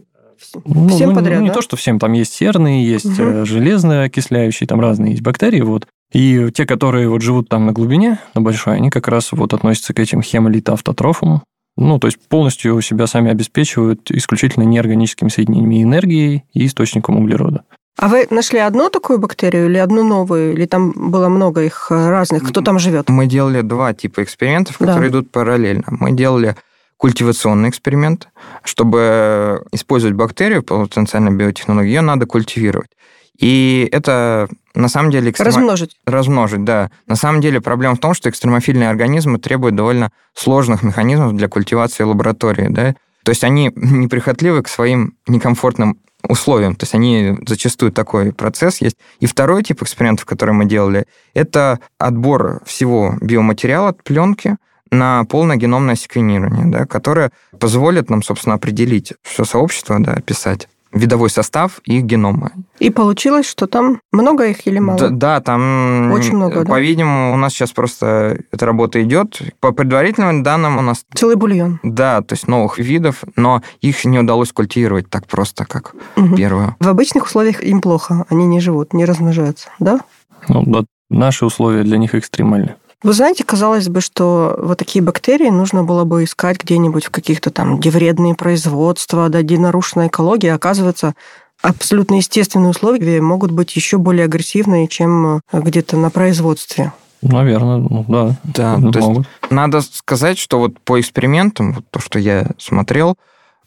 Ну, 0.65 0.89
всем 0.89 1.09
ну, 1.09 1.15
подряд, 1.15 1.39
ну, 1.39 1.43
не 1.43 1.49
да? 1.49 1.55
то, 1.55 1.61
что 1.61 1.75
всем. 1.75 1.99
Там 1.99 2.13
есть 2.13 2.33
серные, 2.33 2.85
есть 2.85 3.05
Мгм. 3.05 3.41
э, 3.41 3.45
железные 3.45 4.03
окисляющие, 4.03 4.67
там 4.67 4.79
разные 4.79 5.11
есть 5.11 5.23
бактерии. 5.23 5.61
Вот. 5.61 5.87
И 6.15 6.49
те, 6.53 6.65
которые 6.65 7.09
вот 7.09 7.21
живут 7.21 7.49
там 7.49 7.65
на 7.65 7.73
глубине, 7.73 8.19
на 8.35 8.41
большой, 8.41 8.77
они 8.77 8.89
как 8.89 9.09
раз 9.09 9.33
вот 9.33 9.53
относятся 9.53 9.93
к 9.93 9.99
этим 9.99 10.21
хемолитоавтотрофам. 10.21 11.43
Ну, 11.75 11.99
то 11.99 12.07
есть 12.07 12.17
полностью 12.29 12.79
себя 12.79 13.05
сами 13.05 13.29
обеспечивают 13.29 14.09
исключительно 14.11 14.63
неорганическими 14.63 15.27
соединениями 15.27 15.83
энергии 15.83 16.45
и 16.53 16.67
источником 16.67 17.17
углерода. 17.17 17.63
А 17.97 18.07
вы 18.07 18.27
нашли 18.29 18.59
одну 18.59 18.89
такую 18.89 19.19
бактерию 19.19 19.65
или 19.65 19.77
одну 19.77 20.05
новую? 20.05 20.53
Или 20.53 20.65
там 20.65 20.93
было 20.95 21.27
много 21.27 21.63
их 21.63 21.87
э, 21.89 22.09
разных? 22.09 22.47
Кто 22.47 22.61
там 22.61 22.79
живет? 22.79 23.09
Мы 23.09 23.25
делали 23.25 23.59
два 23.59 23.93
типа 23.93 24.23
экспериментов, 24.23 24.77
Да. 24.79 24.85
которые 24.85 25.09
идут 25.09 25.31
параллельно. 25.31 25.83
Мы 25.87 26.13
делали 26.13 26.55
культивационный 26.95 27.67
эксперимент. 27.67 28.29
Чтобы 28.63 29.65
использовать 29.73 30.15
бактерию, 30.15 30.63
потенциально 30.63 31.29
биотехнологию, 31.29 31.91
ее 31.91 32.01
надо 32.01 32.25
культивировать. 32.25 32.91
И 33.37 33.89
это 33.91 34.47
на 34.75 34.87
самом 34.89 35.11
деле 35.11 35.31
экстрема- 35.31 35.45
Размножить. 35.47 35.97
размножить, 36.05 36.63
да. 36.63 36.91
На 37.07 37.15
самом 37.15 37.41
деле 37.41 37.61
проблема 37.61 37.95
в 37.95 37.99
том, 37.99 38.13
что 38.13 38.29
экстремофильные 38.29 38.89
организмы 38.89 39.39
требуют 39.39 39.75
довольно 39.75 40.11
сложных 40.33 40.83
механизмов 40.83 41.35
для 41.35 41.47
культивации 41.47 42.03
лаборатории, 42.03 42.67
да. 42.69 42.95
То 43.23 43.29
есть 43.31 43.43
они 43.43 43.71
неприхотливы 43.75 44.61
к 44.63 44.67
своим 44.67 45.15
некомфортным 45.27 45.97
условиям. 46.27 46.75
То 46.75 46.83
есть 46.83 46.95
они 46.95 47.37
зачастую 47.47 47.91
такой 47.91 48.33
процесс 48.33 48.81
есть. 48.81 48.97
И 49.19 49.25
второй 49.25 49.63
тип 49.63 49.81
экспериментов, 49.83 50.25
который 50.25 50.53
мы 50.53 50.65
делали, 50.65 51.05
это 51.33 51.79
отбор 51.99 52.61
всего 52.65 53.15
биоматериала 53.21 53.89
от 53.89 54.03
пленки 54.03 54.57
на 54.91 55.23
полное 55.25 55.55
геномное 55.57 55.95
секвенирование, 55.95 56.65
да, 56.65 56.85
которое 56.85 57.31
позволит 57.59 58.09
нам, 58.09 58.23
собственно, 58.23 58.55
определить 58.55 59.13
все 59.23 59.43
сообщество, 59.43 59.97
да, 59.99 60.13
описать 60.13 60.67
видовой 60.95 61.29
состав 61.29 61.79
их 61.83 62.03
генома. 62.03 62.51
И 62.79 62.89
получилось, 62.89 63.45
что 63.47 63.67
там 63.67 63.99
много 64.11 64.47
их 64.47 64.65
или 64.65 64.79
мало? 64.79 64.97
Да, 64.97 65.09
да, 65.09 65.41
там... 65.41 66.11
Очень 66.11 66.35
много, 66.35 66.63
да? 66.63 66.71
По-видимому, 66.71 67.33
у 67.33 67.37
нас 67.37 67.53
сейчас 67.53 67.71
просто 67.71 68.39
эта 68.51 68.65
работа 68.65 69.03
идет. 69.03 69.39
По 69.59 69.71
предварительным 69.71 70.41
данным 70.41 70.77
у 70.77 70.81
нас, 70.81 71.05
Целый 71.13 71.35
бульон. 71.35 71.79
да, 71.83 72.21
то 72.21 72.33
есть 72.33 72.47
новых 72.47 72.79
видов, 72.79 73.23
но 73.35 73.61
их 73.81 74.03
не 74.05 74.19
удалось 74.19 74.51
культивировать 74.51 75.09
так 75.09 75.27
просто, 75.27 75.65
как 75.65 75.93
Мгм. 76.15 76.35
первую. 76.35 76.75
В 76.79 76.87
обычных 76.87 77.25
условиях 77.25 77.61
им 77.63 77.81
плохо, 77.81 78.25
они 78.29 78.45
не 78.47 78.59
живут, 78.59 78.93
не 78.93 79.05
размножаются, 79.05 79.69
да? 79.79 79.99
Ну, 80.47 80.63
да, 80.65 80.85
наши 81.09 81.45
условия 81.45 81.83
для 81.83 81.97
них 81.97 82.15
экстремальны. 82.15 82.75
Вы 83.03 83.13
знаете, 83.13 83.43
казалось 83.43 83.87
бы, 83.87 84.01
что 84.01 84.57
вот 84.57 84.79
такие 84.79 85.03
бактерии 85.03 85.49
нужно 85.49 85.83
было 85.83 86.05
бы 86.05 86.23
искать 86.23 86.61
где-нибудь 86.61 87.05
в 87.05 87.11
каких-то 87.11 87.51
там, 87.51 87.77
где 87.77 87.89
вредные 87.89 88.35
производства, 88.35 89.29
да, 89.29 89.41
где 89.41 89.59
нарушена 89.59 90.07
экология. 90.07 90.53
Оказывается, 90.53 91.13
абсолютно 91.61 92.15
естественные 92.15 92.69
условия 92.69 93.21
могут 93.21 93.51
быть 93.51 93.75
еще 93.75 93.97
более 93.97 94.25
агрессивные, 94.25 94.87
чем 94.87 95.37
э, 95.37 95.39
где-то 95.53 95.97
на 95.97 96.09
производстве. 96.09 96.93
Наверное, 97.21 97.77
ну 97.77 98.05
да. 98.07 98.37
Да, 98.43 98.77
Ну, 98.77 98.91
то 98.91 98.99
есть 98.99 99.27
надо 99.49 99.81
сказать, 99.81 100.37
что 100.37 100.59
вот 100.59 100.79
по 100.81 100.99
экспериментам, 100.99 101.73
вот 101.73 101.85
то, 101.89 101.99
что 101.99 102.19
я 102.19 102.51
смотрел, 102.57 103.15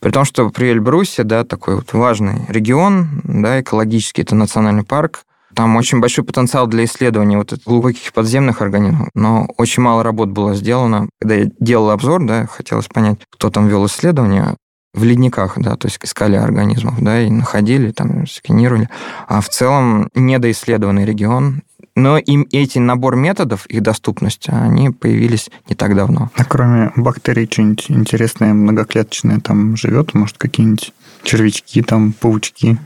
при 0.01 0.11
том, 0.11 0.25
что 0.25 0.49
при 0.51 0.71
Эльбрусе, 0.71 1.25
да, 1.25 1.45
такой 1.45 1.77
вот 1.77 1.93
важный 1.93 2.43
регион, 2.49 3.21
да, 3.25 3.61
экологический, 3.61 4.23
это 4.23 4.37
национальный 4.37 4.85
парк, 4.85 5.25
там 5.59 5.75
очень 5.75 5.99
большой 5.99 6.23
потенциал 6.23 6.69
для 6.69 6.85
исследования 6.85 7.37
вот 7.37 7.53
этих 7.53 7.65
глубоких 7.65 8.13
подземных 8.13 8.63
организмов, 8.63 9.09
но 9.17 9.49
очень 9.57 9.83
мало 9.83 10.05
работ 10.05 10.29
было 10.29 10.55
сделано. 10.55 11.09
Когда 11.21 11.35
я 11.35 11.51
делал 11.59 11.91
обзор, 11.91 12.25
да, 12.25 12.47
хотелось 12.47 12.87
понять, 12.87 13.19
кто 13.29 13.51
там 13.51 13.67
вел 13.67 13.85
исследования, 13.87 14.55
в 14.95 15.03
ледниках, 15.03 15.55
да, 15.57 15.75
то 15.75 15.89
есть 15.89 15.99
искали 16.01 16.37
организмов, 16.37 17.03
да, 17.03 17.21
и 17.21 17.29
находили, 17.29 17.91
там, 17.91 18.29
сканировали. 18.29 18.89
А 19.27 19.41
в 19.41 19.49
целом 19.49 20.09
недоисследованный 20.15 21.05
регион. 21.05 21.63
Но 21.97 22.19
им 22.19 22.47
эти 22.53 22.79
набор 22.79 23.17
методов, 23.17 23.67
их 23.67 23.83
доступность, 23.83 24.49
они 24.49 24.91
появились 24.91 25.51
не 25.69 25.75
так 25.75 25.97
давно. 25.97 26.31
А 26.37 26.45
кроме 26.45 26.93
бактерий 26.95 27.49
что-нибудь 27.51 27.91
интересное, 27.91 28.55
многоклеточное 28.55 29.41
там 29.41 29.77
живет? 29.77 30.15
Может, 30.15 30.39
какие-нибудь 30.39 30.93
червячки, 31.23 31.83
там, 31.83 32.13
паучки, 32.13 32.79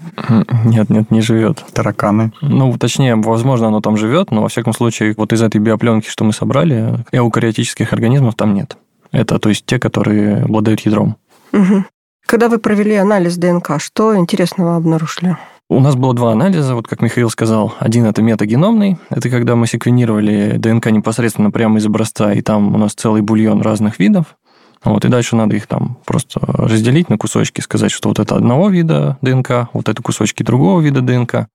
Нет, 0.64 0.90
нет, 0.90 1.10
не 1.10 1.20
живет. 1.20 1.64
тараканы? 1.72 2.32
Ну, 2.40 2.76
точнее, 2.78 3.16
возможно, 3.16 3.68
оно 3.68 3.80
там 3.80 3.96
живет, 3.96 4.30
но 4.30 4.42
во 4.42 4.48
всяком 4.48 4.72
случае, 4.72 5.14
вот 5.16 5.32
из 5.32 5.42
этой 5.42 5.58
биопленки, 5.60 6.08
что 6.08 6.24
мы 6.24 6.32
собрали, 6.32 7.04
эукариотических 7.12 7.92
организмов 7.92 8.34
там 8.34 8.54
нет. 8.54 8.76
Это, 9.12 9.38
то 9.38 9.48
есть, 9.48 9.66
те, 9.66 9.78
которые 9.78 10.42
обладают 10.44 10.80
ядром. 10.80 11.16
Мгм. 11.52 11.86
Когда 12.26 12.48
вы 12.48 12.58
провели 12.58 12.94
анализ 12.94 13.36
ДНК, 13.36 13.72
что 13.78 14.16
интересного 14.16 14.76
обнаружили? 14.76 15.36
У 15.68 15.80
нас 15.80 15.96
было 15.96 16.12
два 16.12 16.32
анализа, 16.32 16.74
вот 16.74 16.86
как 16.86 17.00
Михаил 17.00 17.30
сказал. 17.30 17.74
Один 17.78 18.04
это 18.04 18.20
метагеномный, 18.22 18.98
это 19.08 19.30
когда 19.30 19.56
мы 19.56 19.66
секвенировали 19.66 20.56
ДНК 20.58 20.90
непосредственно 20.90 21.50
прямо 21.50 21.78
из 21.78 21.86
образца, 21.86 22.32
и 22.32 22.42
там 22.42 22.74
у 22.74 22.78
нас 22.78 22.92
целый 22.92 23.22
бульон 23.22 23.62
разных 23.62 23.98
видов. 23.98 24.36
Вот, 24.84 25.04
и 25.04 25.08
дальше 25.08 25.36
надо 25.36 25.54
их 25.54 25.66
там 25.66 25.98
просто 26.04 26.40
разделить 26.42 27.08
на 27.08 27.16
кусочки, 27.16 27.60
сказать, 27.60 27.92
что 27.92 28.08
вот 28.08 28.18
это 28.18 28.34
одного 28.34 28.68
вида 28.68 29.16
ДНК, 29.22 29.68
вот 29.72 29.88
это 29.88 30.02
кусочки 30.02 30.42
другого 30.42 30.80
вида 30.80 31.00
ДНК. 31.00 31.46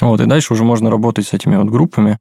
Вот, 0.00 0.20
и 0.20 0.26
дальше 0.26 0.52
уже 0.52 0.62
можно 0.62 0.90
работать 0.90 1.26
с 1.26 1.32
этими 1.32 1.56
вот 1.56 1.68
группами 1.68 2.18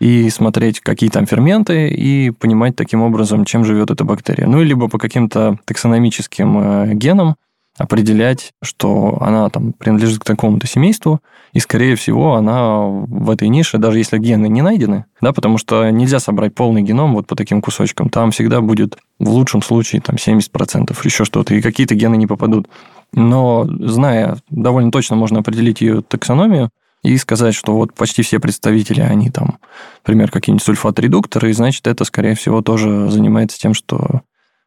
и 0.00 0.28
смотреть, 0.30 0.80
какие 0.80 1.10
там 1.10 1.26
ферменты, 1.26 1.88
и 1.88 2.30
понимать 2.30 2.76
таким 2.76 3.02
образом, 3.02 3.44
чем 3.44 3.64
живет 3.64 3.90
эта 3.90 4.04
бактерия. 4.04 4.46
Ну, 4.46 4.62
либо 4.62 4.88
по 4.88 4.98
каким-то 4.98 5.58
таксономическим 5.64 6.58
э, 6.58 6.94
генам 6.94 7.36
определять, 7.78 8.52
что 8.62 9.18
она 9.20 9.50
там 9.50 9.72
принадлежит 9.72 10.20
к 10.20 10.24
такому-то 10.24 10.66
семейству, 10.66 11.20
и, 11.52 11.60
скорее 11.60 11.96
всего, 11.96 12.34
она 12.34 12.80
в 12.80 13.30
этой 13.30 13.48
нише, 13.48 13.78
даже 13.78 13.98
если 13.98 14.18
гены 14.18 14.48
не 14.48 14.62
найдены, 14.62 15.04
да, 15.20 15.32
потому 15.32 15.58
что 15.58 15.88
нельзя 15.90 16.18
собрать 16.18 16.54
полный 16.54 16.82
геном 16.82 17.14
вот 17.14 17.26
по 17.26 17.36
таким 17.36 17.62
кусочкам, 17.62 18.08
там 18.08 18.30
всегда 18.30 18.60
будет 18.60 18.98
в 19.18 19.28
лучшем 19.28 19.62
случае 19.62 20.00
там 20.00 20.16
70%, 20.16 20.96
еще 21.04 21.24
что-то, 21.24 21.54
и 21.54 21.62
какие-то 21.62 21.94
гены 21.94 22.16
не 22.16 22.26
попадут. 22.26 22.68
Но, 23.12 23.66
зная, 23.66 24.36
довольно 24.50 24.90
точно 24.90 25.16
можно 25.16 25.40
определить 25.40 25.80
ее 25.80 26.02
таксономию, 26.02 26.70
и 27.02 27.16
сказать, 27.18 27.54
что 27.54 27.74
вот 27.74 27.94
почти 27.94 28.22
все 28.22 28.40
представители, 28.40 29.00
они 29.00 29.30
там, 29.30 29.58
например, 30.02 30.30
какие-нибудь 30.30 30.66
сульфат-редукторы, 30.66 31.50
и 31.50 31.52
значит, 31.52 31.86
это, 31.86 32.04
скорее 32.04 32.34
всего, 32.34 32.62
тоже 32.62 33.08
занимается 33.10 33.58
тем, 33.58 33.74
что 33.74 34.22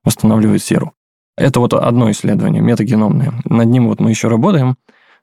восстанавливает 0.05 0.63
серу. 0.63 0.93
Это 1.39 1.61
вот 1.61 1.73
одно 1.73 2.11
исследование, 2.11 2.61
метагеномное. 2.61 3.33
Над 3.45 3.67
ним 3.67 3.87
вот 3.87 4.01
мы 4.01 4.09
еще 4.09 4.27
работаем. 4.27 4.75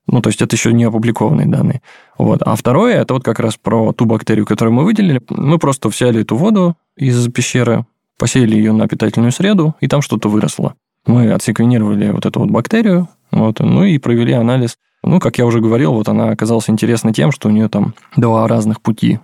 Ну, 0.06 0.22
то 0.22 0.28
есть 0.28 0.40
это 0.40 0.56
еще 0.56 0.72
не 0.72 0.84
опубликованные 0.84 1.46
данные. 1.46 1.82
Вот. 2.16 2.40
А 2.42 2.54
второе, 2.56 3.02
это 3.02 3.14
вот 3.14 3.24
как 3.24 3.38
раз 3.38 3.56
про 3.56 3.92
ту 3.92 4.06
бактерию, 4.06 4.46
которую 4.46 4.72
мы 4.72 4.84
выделили. 4.84 5.20
Мы 5.28 5.58
просто 5.58 5.88
взяли 5.88 6.22
эту 6.22 6.36
воду 6.36 6.76
из 6.96 7.28
пещеры, 7.28 7.84
посеяли 8.18 8.54
ее 8.56 8.72
на 8.72 8.88
питательную 8.88 9.32
среду, 9.32 9.74
и 9.80 9.88
там 9.88 10.00
что-то 10.00 10.28
выросло. 10.28 10.74
Мы 11.06 11.32
отсеквенировали 11.32 12.10
вот 12.10 12.24
эту 12.24 12.40
вот 12.40 12.50
бактерию, 12.50 13.08
вот, 13.30 13.60
ну 13.60 13.84
и 13.84 13.98
провели 13.98 14.32
анализ. 14.32 14.78
Ну, 15.02 15.20
как 15.20 15.38
я 15.38 15.46
уже 15.46 15.60
говорил, 15.60 15.92
вот 15.92 16.08
она 16.08 16.30
оказалась 16.30 16.70
интересна 16.70 17.12
тем, 17.12 17.30
что 17.30 17.48
у 17.48 17.52
нее 17.52 17.68
там 17.68 17.94
два 18.16 18.48
разных 18.48 18.80
пути, 18.80 19.20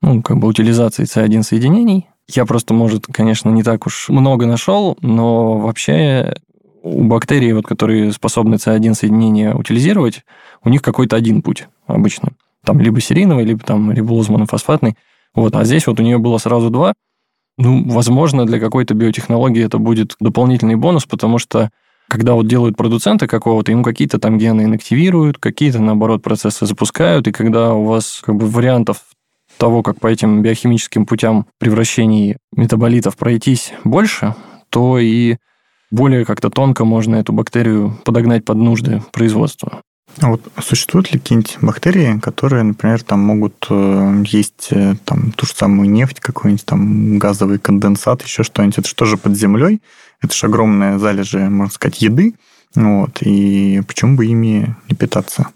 ну, 0.00 0.22
как 0.22 0.38
бы 0.38 0.48
утилизации 0.48 1.04
C1 1.04 1.42
соединений. 1.42 2.08
Я 2.34 2.44
просто, 2.46 2.74
может, 2.74 3.06
конечно, 3.10 3.50
не 3.50 3.62
так 3.62 3.86
уж 3.86 4.08
много 4.08 4.46
нашел, 4.46 4.96
но 5.00 5.58
вообще 5.58 6.34
у 6.82 7.02
бактерий, 7.04 7.52
вот, 7.52 7.66
которые 7.66 8.12
способны 8.12 8.56
C1 8.56 8.94
соединение 8.94 9.54
утилизировать, 9.54 10.24
у 10.64 10.68
них 10.68 10.82
какой-то 10.82 11.16
один 11.16 11.42
путь 11.42 11.68
обычно. 11.86 12.30
Там 12.64 12.80
либо 12.80 13.00
сериновый, 13.00 13.44
либо 13.44 13.62
там 13.62 13.90
рибулоз 13.92 14.28
монофосфатный. 14.28 14.96
Вот, 15.34 15.54
а 15.56 15.64
здесь 15.64 15.86
вот 15.86 16.00
у 16.00 16.02
нее 16.02 16.18
было 16.18 16.38
сразу 16.38 16.70
два. 16.70 16.94
Ну, 17.58 17.88
возможно, 17.88 18.46
для 18.46 18.58
какой-то 18.58 18.94
биотехнологии 18.94 19.64
это 19.64 19.78
будет 19.78 20.16
дополнительный 20.20 20.76
бонус, 20.76 21.04
потому 21.04 21.38
что 21.38 21.70
когда 22.08 22.34
вот 22.34 22.48
делают 22.48 22.76
продуценты 22.76 23.26
какого-то, 23.26 23.70
им 23.70 23.84
какие-то 23.84 24.18
там 24.18 24.38
гены 24.38 24.62
инактивируют, 24.62 25.38
какие-то, 25.38 25.80
наоборот, 25.80 26.22
процессы 26.22 26.66
запускают, 26.66 27.28
и 27.28 27.32
когда 27.32 27.72
у 27.74 27.84
вас 27.84 28.20
как 28.24 28.34
бы 28.34 28.46
вариантов 28.46 29.02
того, 29.60 29.82
как 29.82 30.00
по 30.00 30.06
этим 30.06 30.42
биохимическим 30.42 31.04
путям 31.04 31.46
превращений 31.58 32.38
метаболитов 32.56 33.16
пройтись 33.16 33.72
больше, 33.84 34.34
то 34.70 34.98
и 34.98 35.36
более 35.90 36.24
как-то 36.24 36.48
тонко 36.48 36.84
можно 36.84 37.16
эту 37.16 37.32
бактерию 37.32 38.00
подогнать 38.04 38.44
под 38.44 38.56
нужды 38.56 39.02
производства. 39.12 39.82
А 40.18 40.28
вот 40.30 40.40
существуют 40.60 41.12
ли 41.12 41.18
какие-нибудь 41.18 41.58
бактерии, 41.60 42.18
которые, 42.18 42.62
например, 42.62 43.02
там 43.02 43.20
могут 43.20 43.66
э, 43.70 44.24
есть 44.26 44.68
э, 44.70 44.94
там 45.04 45.30
ту 45.32 45.46
же 45.46 45.52
самую 45.52 45.88
нефть, 45.90 46.20
какой-нибудь 46.20 46.64
там 46.64 47.18
газовый 47.18 47.58
конденсат, 47.58 48.22
еще 48.22 48.42
что-нибудь? 48.42 48.78
Это 48.78 48.88
что 48.88 49.04
же 49.04 49.16
под 49.18 49.36
землей? 49.36 49.80
Это 50.20 50.34
же 50.34 50.46
огромная 50.46 50.98
залежи, 50.98 51.38
можно 51.38 51.72
сказать, 51.72 52.02
еды. 52.02 52.34
Вот. 52.74 53.18
И 53.20 53.82
почему 53.86 54.16
бы 54.16 54.26
ими 54.26 54.74
не 54.88 54.96
питаться? 54.96 55.48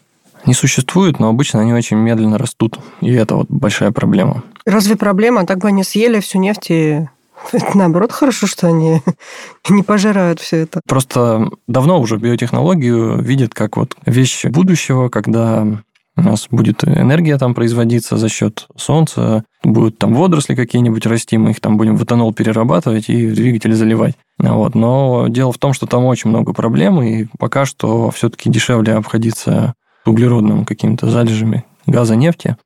Не 0.46 0.54
существует, 0.54 1.18
но 1.18 1.28
обычно 1.28 1.60
они 1.60 1.72
очень 1.72 1.96
медленно 1.96 2.38
растут. 2.38 2.78
И 3.00 3.12
это 3.12 3.36
вот 3.36 3.46
большая 3.48 3.92
проблема. 3.92 4.42
Разве 4.66 4.96
проблема? 4.96 5.46
Так 5.46 5.58
бы 5.58 5.68
они 5.68 5.84
съели 5.84 6.20
всю 6.20 6.38
нефть 6.38 6.70
и 6.70 7.08
Это 7.52 7.66
наоборот 7.78 8.12
хорошо, 8.12 8.46
что 8.46 8.68
они 8.68 9.00
не 9.68 9.82
пожирают 9.82 10.40
все 10.40 10.58
это. 10.58 10.80
Просто 10.86 11.48
давно 11.66 12.00
уже 12.00 12.16
биотехнологию 12.16 13.20
видят 13.20 13.54
как 13.54 13.76
вот 13.76 13.96
вещь 14.06 14.44
будущего, 14.44 15.08
когда 15.08 15.66
у 16.16 16.22
нас 16.22 16.46
будет 16.48 16.84
энергия 16.84 17.38
там 17.38 17.54
производиться 17.54 18.16
за 18.16 18.28
счет 18.28 18.68
солнца, 18.76 19.44
будут 19.64 19.98
там 19.98 20.14
водоросли 20.14 20.54
какие-нибудь 20.54 21.06
расти, 21.06 21.36
мы 21.38 21.50
их 21.50 21.60
там 21.60 21.76
будем 21.76 21.96
в 21.96 22.04
этанол 22.04 22.32
перерабатывать 22.32 23.08
и 23.08 23.26
в 23.26 23.34
двигатель 23.34 23.74
заливать. 23.74 24.14
Вот. 24.38 24.76
Но 24.76 25.26
дело 25.28 25.52
в 25.52 25.58
том, 25.58 25.72
что 25.72 25.86
там 25.86 26.04
очень 26.04 26.30
много 26.30 26.52
проблем, 26.52 27.02
и 27.02 27.26
пока 27.38 27.64
что 27.64 28.10
все-таки 28.10 28.48
дешевле 28.48 28.94
обходиться 28.94 29.74
углеродным 30.04 30.64
какими-то 30.64 31.10
залежами 31.10 31.64
газа, 31.86 32.16
нефти. 32.16 32.56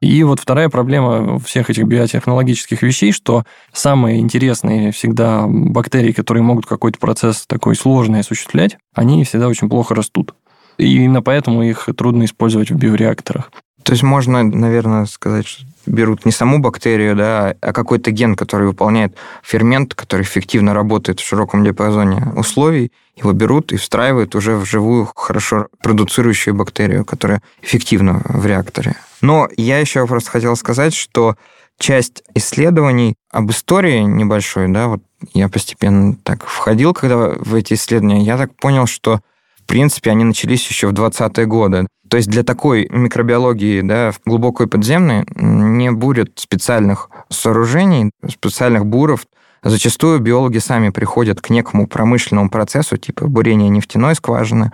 И 0.00 0.22
вот 0.22 0.38
вторая 0.38 0.68
проблема 0.68 1.40
всех 1.40 1.70
этих 1.70 1.84
биотехнологических 1.84 2.82
вещей, 2.82 3.10
что 3.10 3.44
самые 3.72 4.20
интересные 4.20 4.92
всегда 4.92 5.44
бактерии, 5.48 6.12
которые 6.12 6.44
могут 6.44 6.66
какой-то 6.66 6.98
процесс 6.98 7.46
такой 7.46 7.74
сложный 7.74 8.20
осуществлять, 8.20 8.78
они 8.94 9.24
всегда 9.24 9.48
очень 9.48 9.68
плохо 9.68 9.96
растут. 9.96 10.34
И 10.76 10.94
именно 10.94 11.20
поэтому 11.20 11.64
их 11.64 11.88
трудно 11.96 12.24
использовать 12.24 12.70
в 12.70 12.76
биореакторах. 12.76 13.50
То 13.82 13.92
есть 13.92 14.02
можно, 14.02 14.42
наверное, 14.42 15.06
сказать, 15.06 15.46
что 15.46 15.64
берут 15.88 16.26
не 16.26 16.32
саму 16.32 16.58
бактерию, 16.58 17.16
да, 17.16 17.54
а 17.60 17.72
какой-то 17.72 18.10
ген, 18.10 18.36
который 18.36 18.66
выполняет 18.66 19.16
фермент, 19.42 19.94
который 19.94 20.22
эффективно 20.22 20.74
работает 20.74 21.20
в 21.20 21.26
широком 21.26 21.64
диапазоне 21.64 22.32
условий, 22.36 22.92
его 23.16 23.32
берут 23.32 23.72
и 23.72 23.76
встраивают 23.76 24.34
уже 24.34 24.56
в 24.56 24.64
живую, 24.64 25.10
хорошо 25.14 25.68
продуцирующую 25.82 26.54
бактерию, 26.54 27.04
которая 27.04 27.42
эффективна 27.62 28.22
в 28.24 28.46
реакторе. 28.46 28.96
Но 29.20 29.48
я 29.56 29.78
еще 29.78 30.06
просто 30.06 30.30
хотел 30.30 30.56
сказать, 30.56 30.94
что 30.94 31.36
часть 31.78 32.22
исследований 32.34 33.14
об 33.30 33.50
истории 33.50 34.00
небольшой, 34.00 34.68
да, 34.68 34.88
вот 34.88 35.02
я 35.32 35.48
постепенно 35.48 36.14
так 36.22 36.44
входил, 36.44 36.94
когда 36.94 37.16
в 37.16 37.54
эти 37.54 37.74
исследования, 37.74 38.22
я 38.22 38.36
так 38.36 38.54
понял, 38.54 38.86
что 38.86 39.20
принципе, 39.68 40.10
они 40.10 40.24
начались 40.24 40.68
еще 40.68 40.88
в 40.88 40.92
20-е 40.92 41.46
годы. 41.46 41.86
То 42.08 42.16
есть 42.16 42.28
для 42.28 42.42
такой 42.42 42.88
микробиологии, 42.90 43.82
да, 43.82 44.12
глубокой 44.24 44.66
подземной, 44.66 45.24
не 45.36 45.92
будет 45.92 46.38
специальных 46.38 47.10
сооружений, 47.28 48.10
специальных 48.28 48.86
буров. 48.86 49.26
Зачастую 49.62 50.20
биологи 50.20 50.58
сами 50.58 50.88
приходят 50.90 51.40
к 51.40 51.50
некому 51.50 51.86
промышленному 51.86 52.48
процессу, 52.48 52.96
типа 52.96 53.28
бурения 53.28 53.68
нефтяной 53.68 54.14
скважины, 54.14 54.72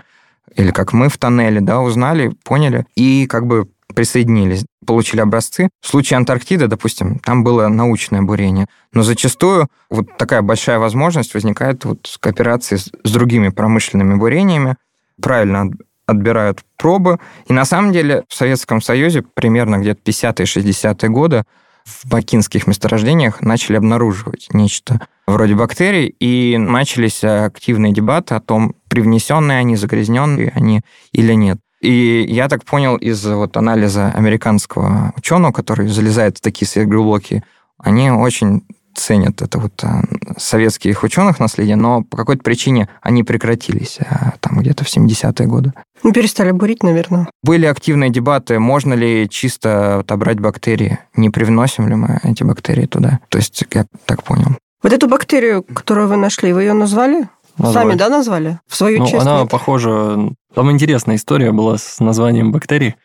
или 0.54 0.70
как 0.70 0.92
мы 0.92 1.08
в 1.08 1.18
тоннеле, 1.18 1.60
да, 1.60 1.80
узнали, 1.80 2.32
поняли, 2.44 2.86
и 2.94 3.26
как 3.26 3.46
бы 3.46 3.68
присоединились, 3.94 4.64
получили 4.86 5.20
образцы. 5.20 5.68
В 5.80 5.86
случае 5.86 6.18
Антарктиды, 6.18 6.66
допустим, 6.66 7.18
там 7.18 7.44
было 7.44 7.68
научное 7.68 8.22
бурение. 8.22 8.66
Но 8.92 9.02
зачастую 9.02 9.68
вот 9.90 10.16
такая 10.18 10.42
большая 10.42 10.78
возможность 10.78 11.34
возникает 11.34 11.84
вот 11.84 12.06
с 12.06 12.18
кооперацией 12.18 12.80
с 12.80 13.10
другими 13.10 13.48
промышленными 13.48 14.14
бурениями. 14.16 14.76
Правильно 15.20 15.70
отбирают 16.06 16.60
пробы. 16.76 17.18
И 17.46 17.52
на 17.52 17.64
самом 17.64 17.92
деле 17.92 18.24
в 18.28 18.34
Советском 18.34 18.80
Союзе 18.80 19.22
примерно 19.22 19.78
где-то 19.78 20.00
50-е, 20.02 20.44
60-е 20.44 21.08
годы 21.08 21.44
в 21.84 22.08
бакинских 22.08 22.66
месторождениях 22.66 23.40
начали 23.42 23.76
обнаруживать 23.76 24.48
нечто 24.52 25.00
вроде 25.26 25.54
бактерий, 25.54 26.06
и 26.06 26.56
начались 26.58 27.24
активные 27.24 27.92
дебаты 27.92 28.34
о 28.34 28.40
том, 28.40 28.74
привнесенные 28.88 29.58
они, 29.58 29.76
загрязненные 29.76 30.52
они 30.54 30.82
или 31.12 31.32
нет. 31.34 31.58
И 31.80 32.24
я 32.28 32.48
так 32.48 32.64
понял 32.64 32.96
из 32.96 33.24
вот 33.26 33.56
анализа 33.56 34.08
американского 34.08 35.12
ученого, 35.16 35.52
который 35.52 35.88
залезает 35.88 36.38
в 36.38 36.40
такие 36.40 36.66
сверхглубокие, 36.66 37.44
они 37.78 38.10
очень 38.10 38.62
ценят 38.94 39.42
это 39.42 39.58
вот 39.58 39.72
а, 39.82 40.02
советских 40.36 41.02
ученых 41.02 41.40
наследие, 41.40 41.76
но 41.76 42.02
по 42.02 42.16
какой-то 42.16 42.42
причине 42.42 42.88
они 43.02 43.22
прекратились 43.22 43.98
а, 44.00 44.34
там 44.40 44.58
где-то 44.58 44.84
в 44.84 44.88
70-е 44.88 45.46
годы. 45.46 45.72
Ну, 46.02 46.12
перестали 46.12 46.50
бурить, 46.50 46.82
наверное. 46.82 47.28
Были 47.42 47.66
активные 47.66 48.10
дебаты, 48.10 48.58
можно 48.58 48.94
ли 48.94 49.28
чисто 49.28 50.00
отобрать 50.00 50.40
бактерии, 50.40 50.98
не 51.16 51.30
привносим 51.30 51.88
ли 51.88 51.94
мы 51.94 52.20
эти 52.22 52.42
бактерии 52.42 52.86
туда. 52.86 53.20
То 53.28 53.38
есть 53.38 53.64
я 53.72 53.86
так 54.04 54.22
понял. 54.22 54.56
Вот 54.82 54.92
эту 54.92 55.08
бактерию, 55.08 55.62
которую 55.62 56.08
вы 56.08 56.16
нашли, 56.16 56.52
вы 56.52 56.62
ее 56.62 56.74
назвали? 56.74 57.28
Назвали. 57.56 57.86
Сами, 57.88 57.98
да, 57.98 58.08
назвали? 58.08 58.58
В 58.66 58.76
свою 58.76 58.98
ну, 58.98 59.06
честь? 59.06 59.22
Она 59.22 59.42
нет? 59.42 59.50
похожа... 59.50 60.30
Там 60.54 60.70
интересная 60.70 61.16
история 61.16 61.52
была 61.52 61.78
с 61.78 62.00
названием 62.00 62.52
бактерий. 62.52 62.96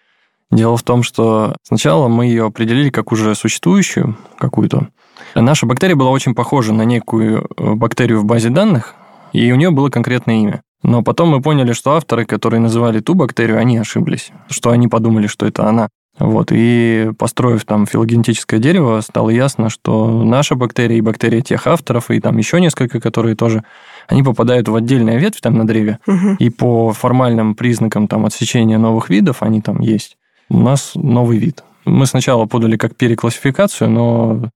Дело 0.51 0.77
в 0.77 0.83
том, 0.83 1.03
что 1.03 1.55
сначала 1.63 2.07
мы 2.07 2.25
ее 2.25 2.45
определили 2.45 2.89
как 2.89 3.11
уже 3.11 3.35
существующую 3.35 4.17
какую-то. 4.37 4.89
Наша 5.35 5.65
бактерия 5.65 5.95
была 5.95 6.09
очень 6.09 6.35
похожа 6.35 6.73
на 6.73 6.83
некую 6.83 7.47
э, 7.57 7.73
бактерию 7.75 8.19
в 8.19 8.25
базе 8.25 8.49
данных, 8.49 8.95
и 9.33 9.51
у 9.51 9.55
нее 9.55 9.71
было 9.71 9.89
конкретное 9.89 10.35
имя. 10.35 10.61
Но 10.81 11.03
потом 11.03 11.29
мы 11.29 11.41
поняли, 11.41 11.73
что 11.73 11.95
авторы, 11.95 12.25
которые 12.25 12.59
называли 12.61 12.99
ту 12.99 13.13
бактерию, 13.13 13.57
они 13.57 13.77
ошиблись, 13.77 14.31
что 14.49 14.71
они 14.71 14.87
подумали, 14.87 15.27
что 15.27 15.45
это 15.45 15.67
она. 15.67 15.89
Вот, 16.17 16.49
и 16.51 17.11
построив 17.17 17.63
там 17.63 17.85
филогенетическое 17.85 18.59
дерево, 18.59 18.99
стало 18.99 19.29
ясно, 19.29 19.69
что 19.69 20.23
наша 20.23 20.55
бактерия 20.55 20.97
и 20.97 21.01
бактерия 21.01 21.41
тех 21.41 21.65
авторов, 21.65 22.11
и 22.11 22.19
там 22.19 22.37
еще 22.37 22.59
несколько, 22.59 22.99
которые 22.99 23.35
тоже 23.35 23.63
они 24.07 24.21
попадают 24.21 24.67
в 24.67 24.75
отдельная 24.75 25.17
ветвь 25.17 25.39
там 25.39 25.55
на 25.57 25.65
древе, 25.65 25.99
угу. 26.05 26.35
и 26.37 26.49
по 26.49 26.91
формальным 26.91 27.55
признакам 27.55 28.07
там 28.07 28.25
отсечения 28.25 28.77
новых 28.77 29.09
видов 29.09 29.41
они 29.41 29.61
там 29.61 29.79
есть. 29.79 30.17
У 30.49 30.59
нас 30.59 30.91
новый 30.95 31.37
вид. 31.37 31.63
Мы 31.85 32.05
сначала 32.05 32.45
подали 32.45 32.75
как 32.75 32.97
переклассификацию, 32.97 33.89
но 33.89 34.49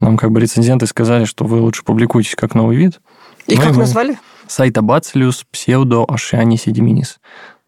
нам 0.00 0.16
как 0.16 0.32
бы 0.32 0.40
рецензенты 0.40 0.86
сказали, 0.86 1.24
что 1.24 1.44
вы 1.44 1.60
лучше 1.60 1.84
публикуйтесь 1.84 2.34
как 2.34 2.54
новый 2.54 2.76
вид. 2.76 3.00
И 3.46 3.56
ну, 3.56 3.62
как 3.62 3.74
и 3.74 3.78
назвали? 3.78 4.18
Сайтобацилиус 4.48 5.44
псевдо 5.50 6.04
ошиани 6.08 6.56
седиминис. 6.56 7.20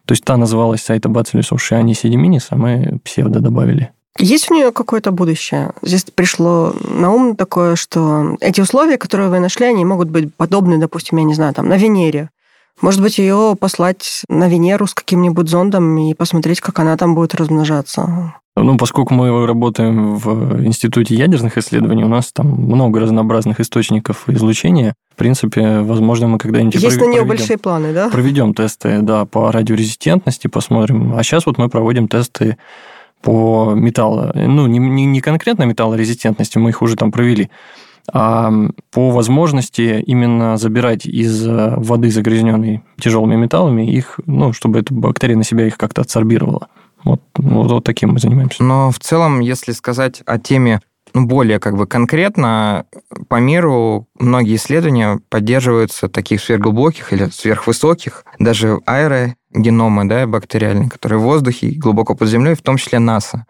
То 0.05 0.13
есть 0.13 0.23
та 0.23 0.35
называлась 0.37 0.81
Сайтобацилиус 0.81 1.51
ошиани 1.51 1.93
седиминис, 1.93 2.47
а 2.49 2.55
мы 2.55 2.99
псевдо 3.03 3.39
добавили. 3.39 3.91
Есть 4.19 4.51
у 4.51 4.53
нее 4.53 4.71
какое-то 4.71 5.11
будущее? 5.11 5.71
Здесь 5.81 6.03
пришло 6.03 6.75
на 6.87 7.11
ум 7.11 7.35
такое, 7.35 7.75
что 7.75 8.37
эти 8.41 8.61
условия, 8.61 8.97
которые 8.97 9.29
вы 9.29 9.39
нашли, 9.39 9.65
они 9.65 9.85
могут 9.85 10.09
быть 10.09 10.33
подобны, 10.35 10.77
допустим, 10.77 11.17
я 11.17 11.23
не 11.23 11.33
знаю, 11.33 11.53
там, 11.53 11.67
на 11.67 11.77
Венере. 11.77 12.29
Может 12.81 13.01
быть, 13.01 13.17
ее 13.17 13.55
послать 13.59 14.23
на 14.29 14.47
Венеру 14.47 14.87
с 14.87 14.93
каким-нибудь 14.93 15.49
зондом 15.49 15.97
и 15.97 16.13
посмотреть, 16.13 16.61
как 16.61 16.79
она 16.79 16.95
там 16.97 17.15
будет 17.15 17.33
размножаться. 17.33 18.35
Ну, 18.55 18.77
поскольку 18.77 19.15
мы 19.15 19.47
работаем 19.47 20.15
в 20.15 20.63
Институте 20.63 21.15
ядерных 21.15 21.57
исследований, 21.57 22.03
у 22.03 22.07
нас 22.07 22.31
там 22.31 22.47
много 22.47 22.99
разнообразных 22.99 23.59
источников 23.59 24.29
излучения. 24.29 24.93
В 25.11 25.15
принципе, 25.15 25.79
возможно, 25.79 26.27
мы 26.27 26.37
когда-нибудь 26.37 26.75
Есть 26.75 26.99
на 26.99 27.05
нее 27.05 27.23
большие 27.23 27.57
планы, 27.57 27.93
да? 27.93 28.09
Проведем 28.09 28.53
тесты, 28.53 28.99
да, 29.01 29.25
по 29.25 29.51
радиорезистентности, 29.51 30.47
посмотрим. 30.47 31.15
А 31.15 31.23
сейчас 31.23 31.47
вот 31.47 31.57
мы 31.57 31.67
проводим 31.67 32.07
тесты 32.07 32.57
по 33.23 33.73
металлу, 33.73 34.31
ну, 34.35 34.67
не, 34.67 34.79
не, 34.79 35.05
не 35.05 35.21
конкретно 35.21 35.63
металлорезистентности, 35.63 36.57
мы 36.57 36.71
их 36.71 36.81
уже 36.81 36.95
там 36.95 37.11
провели, 37.11 37.49
а 38.11 38.51
по 38.91 39.11
возможности 39.11 40.03
именно 40.05 40.57
забирать 40.57 41.05
из 41.05 41.47
э, 41.47 41.73
воды, 41.77 42.11
загрязненной 42.11 42.83
тяжелыми 42.99 43.35
металлами, 43.35 43.89
их, 43.89 44.19
ну, 44.25 44.51
чтобы 44.51 44.79
эта 44.79 44.93
бактерия 44.93 45.37
на 45.37 45.45
себя 45.45 45.65
их 45.65 45.77
как-то 45.77 46.01
адсорбировала. 46.01 46.67
Вот, 47.03 47.21
вот, 47.37 47.71
вот 47.71 47.83
таким 47.83 48.11
мы 48.11 48.19
занимаемся. 48.19 48.63
Но 48.63 48.91
в 48.91 48.99
целом, 48.99 49.39
если 49.39 49.71
сказать 49.71 50.21
о 50.25 50.37
теме 50.37 50.81
ну, 51.13 51.27
более 51.27 51.59
как 51.59 51.77
бы 51.77 51.85
конкретно, 51.85 52.85
по 53.27 53.35
миру 53.35 54.07
многие 54.17 54.55
исследования 54.55 55.19
поддерживаются 55.29 56.09
таких 56.09 56.41
сверхглубоких 56.41 57.13
или 57.13 57.25
сверхвысоких, 57.25 58.25
даже 58.39 58.79
аэрогеномы, 58.85 60.05
да, 60.05 60.25
бактериальные, 60.25 60.89
которые 60.89 61.19
в 61.19 61.23
воздухе 61.23 61.69
глубоко 61.69 62.15
под 62.15 62.29
землей, 62.29 62.55
в 62.55 62.63
том 62.63 62.77
числе 62.77 62.97
НАСА. 62.97 63.45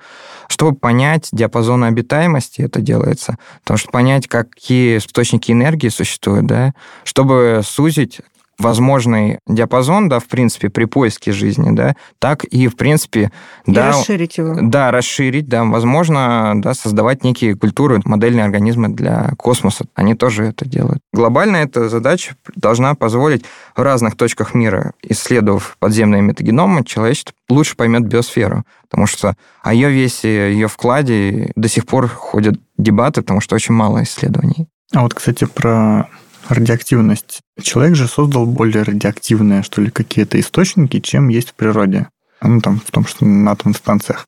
Чтобы 0.49 0.77
понять 0.77 1.29
диапазон 1.31 1.85
обитаемости, 1.85 2.61
это 2.61 2.81
делается, 2.81 3.37
потому 3.61 3.77
что 3.77 3.91
понять, 3.91 4.27
какие 4.27 4.97
источники 4.97 5.51
энергии 5.51 5.87
существуют, 5.87 6.45
да, 6.45 6.73
чтобы 7.05 7.61
сузить 7.63 8.19
возможный 8.59 9.39
диапазон, 9.47 10.09
да, 10.09 10.19
в 10.19 10.25
принципе, 10.25 10.69
при 10.69 10.85
поиске 10.85 11.31
жизни, 11.31 11.75
да, 11.75 11.95
так 12.19 12.43
и, 12.43 12.67
в 12.67 12.75
принципе, 12.75 13.31
и 13.65 13.71
да, 13.71 13.89
расширить 13.89 14.37
его. 14.37 14.55
Да, 14.61 14.91
расширить, 14.91 15.47
да, 15.47 15.63
возможно, 15.63 16.53
да, 16.55 16.73
создавать 16.73 17.23
некие 17.23 17.55
культуры, 17.55 18.01
модельные 18.05 18.45
организмы 18.45 18.89
для 18.89 19.31
космоса. 19.37 19.85
Они 19.95 20.15
тоже 20.15 20.45
это 20.45 20.65
делают. 20.65 20.99
Глобально 21.13 21.57
эта 21.57 21.89
задача 21.89 22.35
должна 22.55 22.95
позволить 22.95 23.43
в 23.75 23.81
разных 23.81 24.15
точках 24.15 24.53
мира, 24.53 24.93
исследовав 25.01 25.77
подземные 25.79 26.21
метагеномы, 26.21 26.83
человечество 26.83 27.33
лучше 27.49 27.75
поймет 27.75 28.07
биосферу, 28.07 28.63
потому 28.89 29.07
что 29.07 29.35
о 29.61 29.73
ее 29.73 29.89
весе, 29.89 30.51
ее 30.53 30.67
вкладе 30.67 31.51
до 31.55 31.67
сих 31.67 31.85
пор 31.85 32.07
ходят 32.07 32.55
дебаты, 32.77 33.21
потому 33.21 33.41
что 33.41 33.55
очень 33.55 33.73
мало 33.73 34.03
исследований. 34.03 34.67
А 34.93 35.01
вот, 35.01 35.13
кстати, 35.13 35.45
про 35.45 36.07
радиоактивность. 36.47 37.41
Человек 37.61 37.95
же 37.95 38.07
создал 38.07 38.45
более 38.45 38.83
радиоактивные, 38.83 39.63
что 39.63 39.81
ли, 39.81 39.91
какие-то 39.91 40.39
источники, 40.39 40.99
чем 40.99 41.29
есть 41.29 41.49
в 41.49 41.53
природе. 41.53 42.07
Ну, 42.41 42.59
там, 42.61 42.81
в 42.85 42.91
том, 42.91 43.05
что 43.05 43.25
на 43.25 43.51
атомных 43.51 43.77
станциях. 43.77 44.27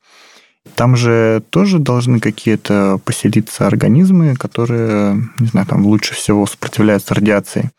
Там 0.75 0.95
же 0.95 1.43
тоже 1.51 1.79
должны 1.79 2.19
какие-то 2.19 2.99
поселиться 3.03 3.67
организмы, 3.67 4.35
которые, 4.35 5.15
не 5.37 5.47
знаю, 5.47 5.67
там 5.67 5.85
лучше 5.85 6.15
всего 6.15 6.47
сопротивляются 6.47 7.13
радиации. 7.13 7.71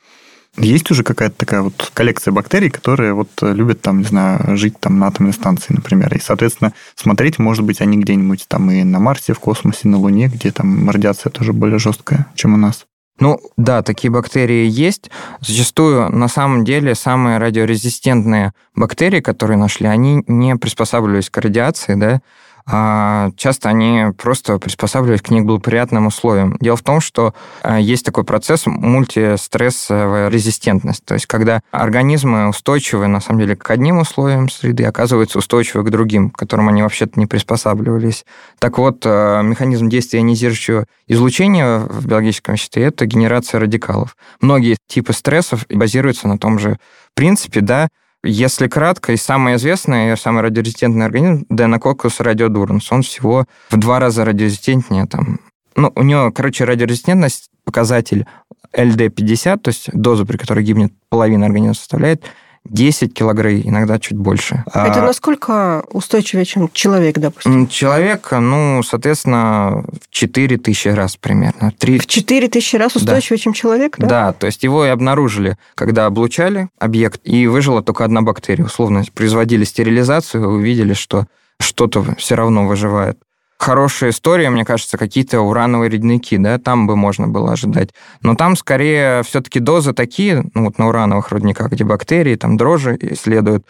Есть 0.58 0.90
уже 0.90 1.02
какая-то 1.02 1.36
такая 1.36 1.60
вот 1.60 1.90
коллекция 1.92 2.32
бактерий, 2.32 2.70
которые 2.70 3.12
вот 3.12 3.28
любят 3.42 3.82
там, 3.82 3.98
не 3.98 4.04
знаю, 4.04 4.56
жить 4.56 4.78
там 4.80 4.98
на 4.98 5.08
атомной 5.08 5.34
станции, 5.34 5.74
например. 5.74 6.14
И, 6.14 6.20
соответственно, 6.20 6.72
смотреть, 6.94 7.38
может 7.38 7.64
быть, 7.64 7.82
они 7.82 7.98
где-нибудь 7.98 8.46
там 8.48 8.70
и 8.70 8.82
на 8.82 8.98
Марсе, 8.98 9.34
в 9.34 9.40
космосе, 9.40 9.88
на 9.88 9.98
Луне, 9.98 10.28
где 10.28 10.50
там 10.50 10.88
радиация 10.88 11.30
тоже 11.30 11.52
более 11.52 11.78
жесткая, 11.78 12.26
чем 12.34 12.54
у 12.54 12.56
нас. 12.56 12.86
Ну, 13.18 13.40
да, 13.56 13.82
такие 13.82 14.10
бактерии 14.10 14.68
есть. 14.68 15.10
Зачастую, 15.40 16.10
на 16.10 16.28
самом 16.28 16.64
деле, 16.64 16.94
самые 16.94 17.38
радиорезистентные 17.38 18.52
бактерии, 18.74 19.20
которые 19.20 19.56
нашли, 19.56 19.86
они 19.86 20.22
не 20.26 20.56
приспосабливались 20.56 21.30
к 21.30 21.38
радиации, 21.38 21.94
да, 21.94 22.20
часто 22.66 23.68
они 23.68 24.06
просто 24.18 24.58
приспосабливались 24.58 25.22
к 25.22 25.30
неблагоприятным 25.30 26.06
условиям. 26.08 26.56
Дело 26.60 26.76
в 26.76 26.82
том, 26.82 27.00
что 27.00 27.32
а, 27.62 27.78
есть 27.78 28.04
такой 28.04 28.24
процесс 28.24 28.66
мультистрессовая 28.66 30.28
резистентность, 30.28 31.04
то 31.04 31.14
есть 31.14 31.26
когда 31.26 31.60
организмы 31.70 32.48
устойчивы, 32.48 33.06
на 33.06 33.20
самом 33.20 33.40
деле, 33.40 33.54
к 33.54 33.70
одним 33.70 33.98
условиям 33.98 34.48
среды, 34.48 34.84
оказываются 34.84 35.38
устойчивы 35.38 35.84
к 35.84 35.90
другим, 35.90 36.30
к 36.30 36.38
которым 36.38 36.68
они 36.68 36.82
вообще-то 36.82 37.20
не 37.20 37.26
приспосабливались. 37.26 38.24
Так 38.58 38.78
вот, 38.78 39.02
а, 39.04 39.42
механизм 39.42 39.88
действия 39.88 40.18
ионизирующего 40.18 40.86
излучения 41.06 41.78
в 41.78 42.06
биологическом 42.06 42.54
веществе– 42.54 42.82
это 42.84 43.06
генерация 43.06 43.60
радикалов. 43.60 44.16
Многие 44.40 44.76
типы 44.88 45.12
стрессов 45.12 45.66
базируются 45.68 46.26
на 46.26 46.36
том 46.36 46.58
же 46.58 46.78
принципе, 47.16 47.60
да, 47.60 47.88
если 48.26 48.68
кратко, 48.68 49.12
и 49.12 49.16
самый 49.16 49.56
известный, 49.56 50.12
и 50.12 50.16
самый 50.16 50.42
радиорезистентный 50.42 51.06
организм 51.06 51.46
Deinococcus 51.50 52.20
radiodurans. 52.20 52.82
Он 52.90 53.02
всего 53.02 53.46
в 53.70 53.76
два 53.76 54.00
раза 54.00 54.24
радиорезистентнее. 54.24 55.06
Там. 55.06 55.40
Ну, 55.76 55.92
у 55.94 56.02
него, 56.02 56.30
короче, 56.32 56.64
радиорезистентность, 56.64 57.50
показатель 57.64 58.26
LD50, 58.74 59.58
то 59.58 59.68
есть 59.68 59.90
доза, 59.92 60.24
при 60.24 60.36
которой 60.36 60.64
гибнет 60.64 60.92
половина 61.08 61.46
организма 61.46 61.74
составляет 61.74 62.24
10 62.70 63.14
килограмм, 63.14 63.60
иногда 63.64 63.98
чуть 63.98 64.16
больше. 64.16 64.64
Это 64.66 65.02
а... 65.02 65.06
насколько 65.06 65.84
устойчивее, 65.92 66.44
чем 66.44 66.70
человек, 66.72 67.18
допустим? 67.18 67.68
Человек, 67.68 68.28
ну, 68.32 68.82
соответственно, 68.82 69.84
в 70.02 70.10
4 70.10 70.58
тысячи 70.58 70.88
раз 70.88 71.16
примерно. 71.16 71.72
3... 71.78 71.98
В 71.98 72.06
4 72.06 72.48
тысячи 72.48 72.76
раз 72.76 72.96
устойчивее, 72.96 73.38
да. 73.38 73.42
чем 73.42 73.52
человек, 73.52 73.96
да? 73.98 74.06
Да, 74.06 74.32
то 74.32 74.46
есть 74.46 74.62
его 74.62 74.84
и 74.84 74.88
обнаружили, 74.88 75.56
когда 75.74 76.06
облучали 76.06 76.68
объект, 76.78 77.20
и 77.24 77.46
выжила 77.46 77.82
только 77.82 78.04
одна 78.04 78.22
бактерия. 78.22 78.64
Условно, 78.64 79.04
производили 79.14 79.64
стерилизацию, 79.64 80.48
увидели, 80.48 80.94
что 80.94 81.26
что-то 81.58 82.14
все 82.18 82.34
равно 82.34 82.66
выживает 82.66 83.18
хорошая 83.58 84.10
история, 84.10 84.50
мне 84.50 84.64
кажется, 84.64 84.98
какие-то 84.98 85.40
урановые 85.40 85.90
рудники, 85.90 86.36
да, 86.36 86.58
там 86.58 86.86
бы 86.86 86.96
можно 86.96 87.28
было 87.28 87.52
ожидать. 87.52 87.90
Но 88.22 88.34
там 88.34 88.56
скорее 88.56 89.22
все-таки 89.22 89.60
дозы 89.60 89.92
такие, 89.92 90.44
ну 90.54 90.66
вот 90.66 90.78
на 90.78 90.88
урановых 90.88 91.30
рудниках, 91.30 91.70
где 91.70 91.84
бактерии, 91.84 92.36
там 92.36 92.56
дрожжи 92.56 92.96
исследуют. 93.00 93.66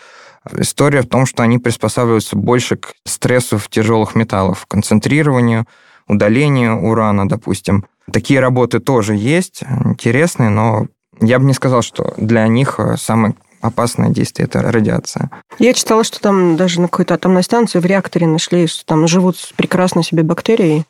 История 0.53 1.03
в 1.03 1.09
том, 1.09 1.27
что 1.27 1.43
они 1.43 1.59
приспосабливаются 1.59 2.37
больше 2.37 2.77
к 2.77 2.93
стрессу 3.05 3.59
в 3.59 3.69
тяжелых 3.69 4.15
металлах, 4.15 4.67
концентрированию, 4.69 5.67
удалению 6.07 6.83
урана, 6.83 7.29
допустим. 7.29 7.87
Такие 8.13 8.39
работы 8.39 8.79
тоже 8.79 9.17
есть, 9.17 9.63
интересные, 9.85 10.51
но 10.51 10.87
я 11.21 11.39
бы 11.39 11.47
не 11.47 11.55
сказал, 11.55 11.83
что 11.83 12.15
для 12.17 12.47
них 12.47 12.79
самый 12.97 13.35
опасное 13.61 14.11
действие– 14.11 14.47
это 14.51 14.63
радиация. 14.63 15.31
Я 15.59 15.73
читала, 15.73 16.05
что 16.05 16.21
там 16.21 16.57
даже 16.57 16.81
на 16.81 16.89
какой-то 16.89 17.15
атомной 17.15 17.43
станции 17.43 17.79
в 17.79 17.87
реакторе 17.87 18.27
нашли, 18.27 18.67
что 18.67 18.85
там 18.85 19.07
живут 19.09 19.37
прекрасно 19.57 20.03
себе 20.03 20.23
бактерии, 20.23 20.85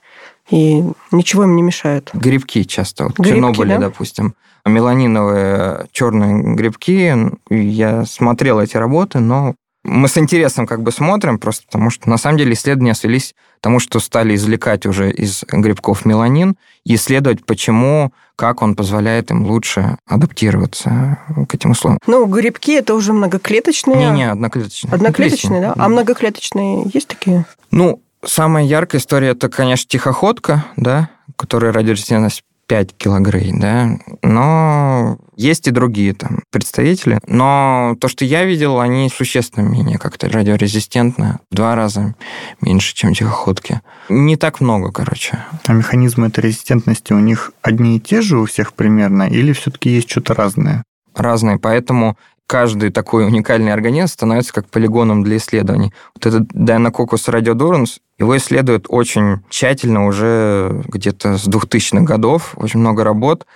и 0.51 0.85
ничего 1.11 1.45
им 1.45 1.57
не 1.57 1.63
мешает. 1.63 2.11
Грибки 2.15 2.65
часто. 2.65 3.05
Вот 3.05 3.19
грибки, 3.19 3.31
Чернобыле, 3.31 3.75
да? 3.75 3.89
допустим. 3.89 4.35
Меланиновые 4.65 5.87
черные 5.93 6.55
грибки. 6.55 7.15
Я 7.51 8.05
смотрел 8.05 8.61
эти 8.61 8.77
работы, 8.77 9.21
но 9.21 9.55
мы 9.85 10.09
с 10.09 10.19
интересом 10.19 10.67
как 10.67 10.83
бы 10.83 10.91
смотрим, 10.91 11.39
просто 11.39 11.65
потому 11.67 11.91
что 11.91 12.09
на 12.11 12.19
самом 12.19 12.39
деле 12.39 12.53
исследования 12.53 12.95
свелись 12.95 13.35
тому, 13.61 13.81
что 13.81 14.01
стали 14.01 14.35
извлекать 14.35 14.87
уже 14.87 15.11
из 15.11 15.45
грибков 15.51 16.05
меланин 16.05 16.57
и 16.85 16.95
исследовать, 16.95 17.45
почему, 17.45 18.13
как 18.37 18.63
он 18.63 18.75
позволяет 18.75 19.31
им 19.31 19.47
лучше 19.47 19.99
адаптироваться 20.07 21.19
к 21.49 21.55
этим 21.55 21.71
условиям. 21.71 21.99
Ну, 22.07 22.27
грибки 22.27 22.73
это 22.73 22.95
уже 22.95 23.13
многоклеточные. 23.13 23.97
Не-не, 23.97 24.31
одноклеточные. 24.31 24.93
Одноклеточные, 24.93 25.61
да? 25.61 25.75
А 25.77 25.89
многоклеточные 25.89 26.89
есть 26.93 27.09
такие? 27.09 27.45
Ну, 27.71 28.01
самая 28.25 28.65
яркая 28.65 29.01
история 29.01 29.29
это, 29.29 29.49
конечно, 29.49 29.89
тихоходка, 29.89 30.65
да, 30.77 31.09
которая 31.37 31.73
радиорезистентность 31.73 32.43
5 32.67 32.97
килограмм, 32.97 33.61
да, 33.61 33.99
но 34.23 35.19
есть 35.37 35.69
и 35.69 35.71
другие 35.71 36.15
там 36.15 36.43
представители. 36.51 37.21
Но 37.27 37.97
то, 38.01 38.09
что 38.09 38.25
я 38.25 38.45
видел, 38.45 38.81
они 38.81 39.09
существенно 39.09 39.67
менее 39.69 39.99
как-то 39.99 40.29
радиорезистентны, 40.29 41.39
в 41.51 41.55
два 41.55 41.75
раза 41.75 42.15
меньше, 42.61 42.95
чем 42.95 43.15
тихоходки. 43.15 43.81
Не 44.09 44.37
так 44.37 44.61
много, 44.61 44.93
короче. 44.93 45.45
А 45.67 45.73
механизмы 45.73 46.29
этой 46.29 46.41
резистентности 46.41 47.13
у 47.13 47.19
них 47.19 47.53
одни 47.63 47.97
и 47.97 48.01
те 48.01 48.23
же 48.23 48.39
у 48.39 48.47
всех 48.47 48.73
примерно, 48.73 49.25
или 49.25 49.53
все-таки 49.53 49.91
есть 49.91 50.11
что-то 50.11 50.35
разное? 50.35 50.85
разные, 51.17 51.59
поэтому 51.59 52.17
каждый 52.47 52.91
такой 52.91 53.27
уникальный 53.27 53.73
организм 53.73 54.09
становится 54.09 54.53
как 54.53 54.69
полигоном 54.69 55.23
для 55.23 55.37
исследований. 55.37 55.93
Вот 56.15 56.27
этот 56.27 56.53
Deinococcus 56.53 57.29
radiodurans, 57.29 57.99
его 58.19 58.37
исследуют 58.37 58.87
очень 58.89 59.41
тщательно 59.51 60.07
уже 60.07 60.83
где-то 60.89 61.37
с 61.37 61.47
2000-х 61.47 62.05
годов, 62.05 62.55
очень 62.57 62.81
много 62.81 63.05
работ. 63.05 63.47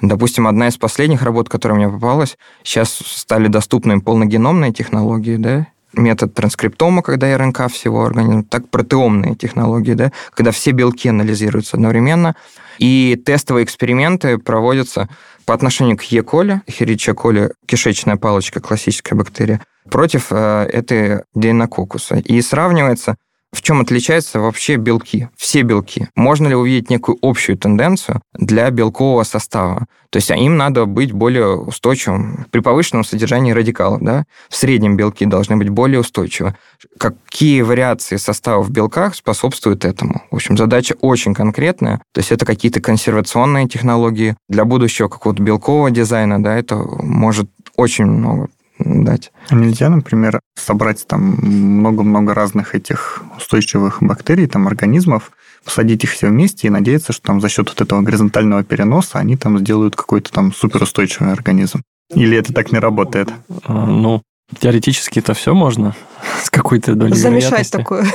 Допустим, 0.00 0.46
одна 0.46 0.68
из 0.68 0.76
последних 0.76 1.22
работ, 1.22 1.48
которая 1.48 1.78
мне 1.78 1.88
попалась, 1.88 2.38
сейчас 2.62 2.90
стали 2.90 3.48
доступны 3.48 4.00
полногеномные 4.00 4.72
технологии, 4.72 5.36
да, 5.36 5.66
метод 5.92 6.34
транскриптома, 6.34 7.02
когда 7.02 7.36
РНК 7.36 7.70
всего 7.70 8.04
организма, 8.04 8.44
так 8.44 8.68
протеомные 8.68 9.34
технологии, 9.34 9.94
да, 9.94 10.12
когда 10.34 10.50
все 10.52 10.70
белки 10.70 11.08
анализируются 11.08 11.76
одновременно. 11.76 12.36
И 12.78 13.20
тестовые 13.24 13.64
эксперименты 13.64 14.38
проводятся 14.38 15.08
по 15.48 15.54
отношению 15.54 15.96
к 15.96 16.02
Е. 16.02 16.22
коли, 16.22 16.60
Херича 16.68 17.14
коли, 17.14 17.50
кишечная 17.66 18.16
палочка, 18.16 18.60
классическая 18.60 19.14
бактерия, 19.14 19.62
против 19.90 20.26
э, 20.30 20.68
этой 20.70 21.22
дейнококуса. 21.34 22.16
И 22.16 22.42
сравнивается 22.42 23.16
в 23.50 23.62
чем 23.62 23.80
отличаются 23.80 24.40
вообще 24.40 24.76
белки? 24.76 25.28
Все 25.36 25.62
белки. 25.62 26.08
Можно 26.14 26.48
ли 26.48 26.54
увидеть 26.54 26.90
некую 26.90 27.16
общую 27.22 27.56
тенденцию 27.56 28.20
для 28.34 28.70
белкового 28.70 29.22
состава? 29.22 29.86
То 30.10 30.18
есть 30.18 30.30
им 30.30 30.56
надо 30.56 30.84
быть 30.84 31.12
более 31.12 31.56
устойчивым 31.56 32.46
при 32.50 32.60
повышенном 32.60 33.04
содержании 33.04 33.52
радикалов. 33.52 34.02
Да? 34.02 34.24
В 34.50 34.56
среднем 34.56 34.96
белки 34.96 35.24
должны 35.24 35.56
быть 35.56 35.70
более 35.70 36.00
устойчивы. 36.00 36.56
Какие 36.98 37.62
вариации 37.62 38.16
состава 38.16 38.62
в 38.62 38.70
белках 38.70 39.14
способствуют 39.14 39.84
этому? 39.86 40.22
В 40.30 40.36
общем, 40.36 40.56
задача 40.58 40.94
очень 41.00 41.32
конкретная. 41.32 42.02
То 42.12 42.18
есть 42.18 42.32
это 42.32 42.44
какие-то 42.44 42.80
консервационные 42.80 43.66
технологии. 43.66 44.36
Для 44.48 44.66
будущего 44.66 45.08
какого-то 45.08 45.42
белкового 45.42 45.90
дизайна 45.90 46.42
да, 46.42 46.54
это 46.54 46.76
может 46.76 47.50
очень 47.76 48.04
много 48.04 48.48
дать. 48.78 49.32
А 49.48 49.54
нельзя, 49.54 49.88
например, 49.88 50.40
собрать 50.56 51.06
там 51.06 51.20
много-много 51.40 52.34
разных 52.34 52.74
этих 52.74 53.22
устойчивых 53.36 54.02
бактерий, 54.02 54.46
там 54.46 54.66
организмов, 54.66 55.32
посадить 55.64 56.04
их 56.04 56.10
все 56.10 56.28
вместе 56.28 56.66
и 56.66 56.70
надеяться, 56.70 57.12
что 57.12 57.26
там 57.26 57.40
за 57.40 57.48
счет 57.48 57.68
вот 57.68 57.80
этого 57.80 58.00
горизонтального 58.02 58.64
переноса 58.64 59.18
они 59.18 59.36
там 59.36 59.58
сделают 59.58 59.96
какой-то 59.96 60.32
там 60.32 60.52
суперустойчивый 60.52 61.32
организм. 61.32 61.82
Или 62.14 62.38
это 62.38 62.52
так 62.54 62.72
не 62.72 62.78
работает? 62.78 63.28
А, 63.64 63.86
ну, 63.86 64.22
теоретически 64.58 65.18
это 65.18 65.34
все 65.34 65.54
можно 65.54 65.94
с 66.42 66.50
какой-то 66.50 66.94
долей 66.94 67.14
Замешать 67.14 67.70
такое. 67.70 68.06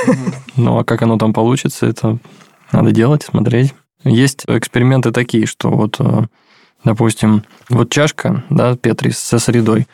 Ну, 0.55 0.79
а 0.79 0.83
как 0.83 1.01
оно 1.01 1.17
там 1.17 1.33
получится, 1.33 1.85
это 1.85 2.17
надо 2.71 2.91
делать, 2.91 3.23
смотреть. 3.23 3.73
Есть 4.03 4.43
эксперименты 4.47 5.11
такие, 5.11 5.45
что 5.45 5.69
вот, 5.69 5.97
э, 5.99 6.23
допустим, 6.83 7.43
вот 7.69 7.89
чашка, 7.89 8.43
да, 8.49 8.75
Петри, 8.75 9.11
со 9.11 9.39
средой, 9.39 9.87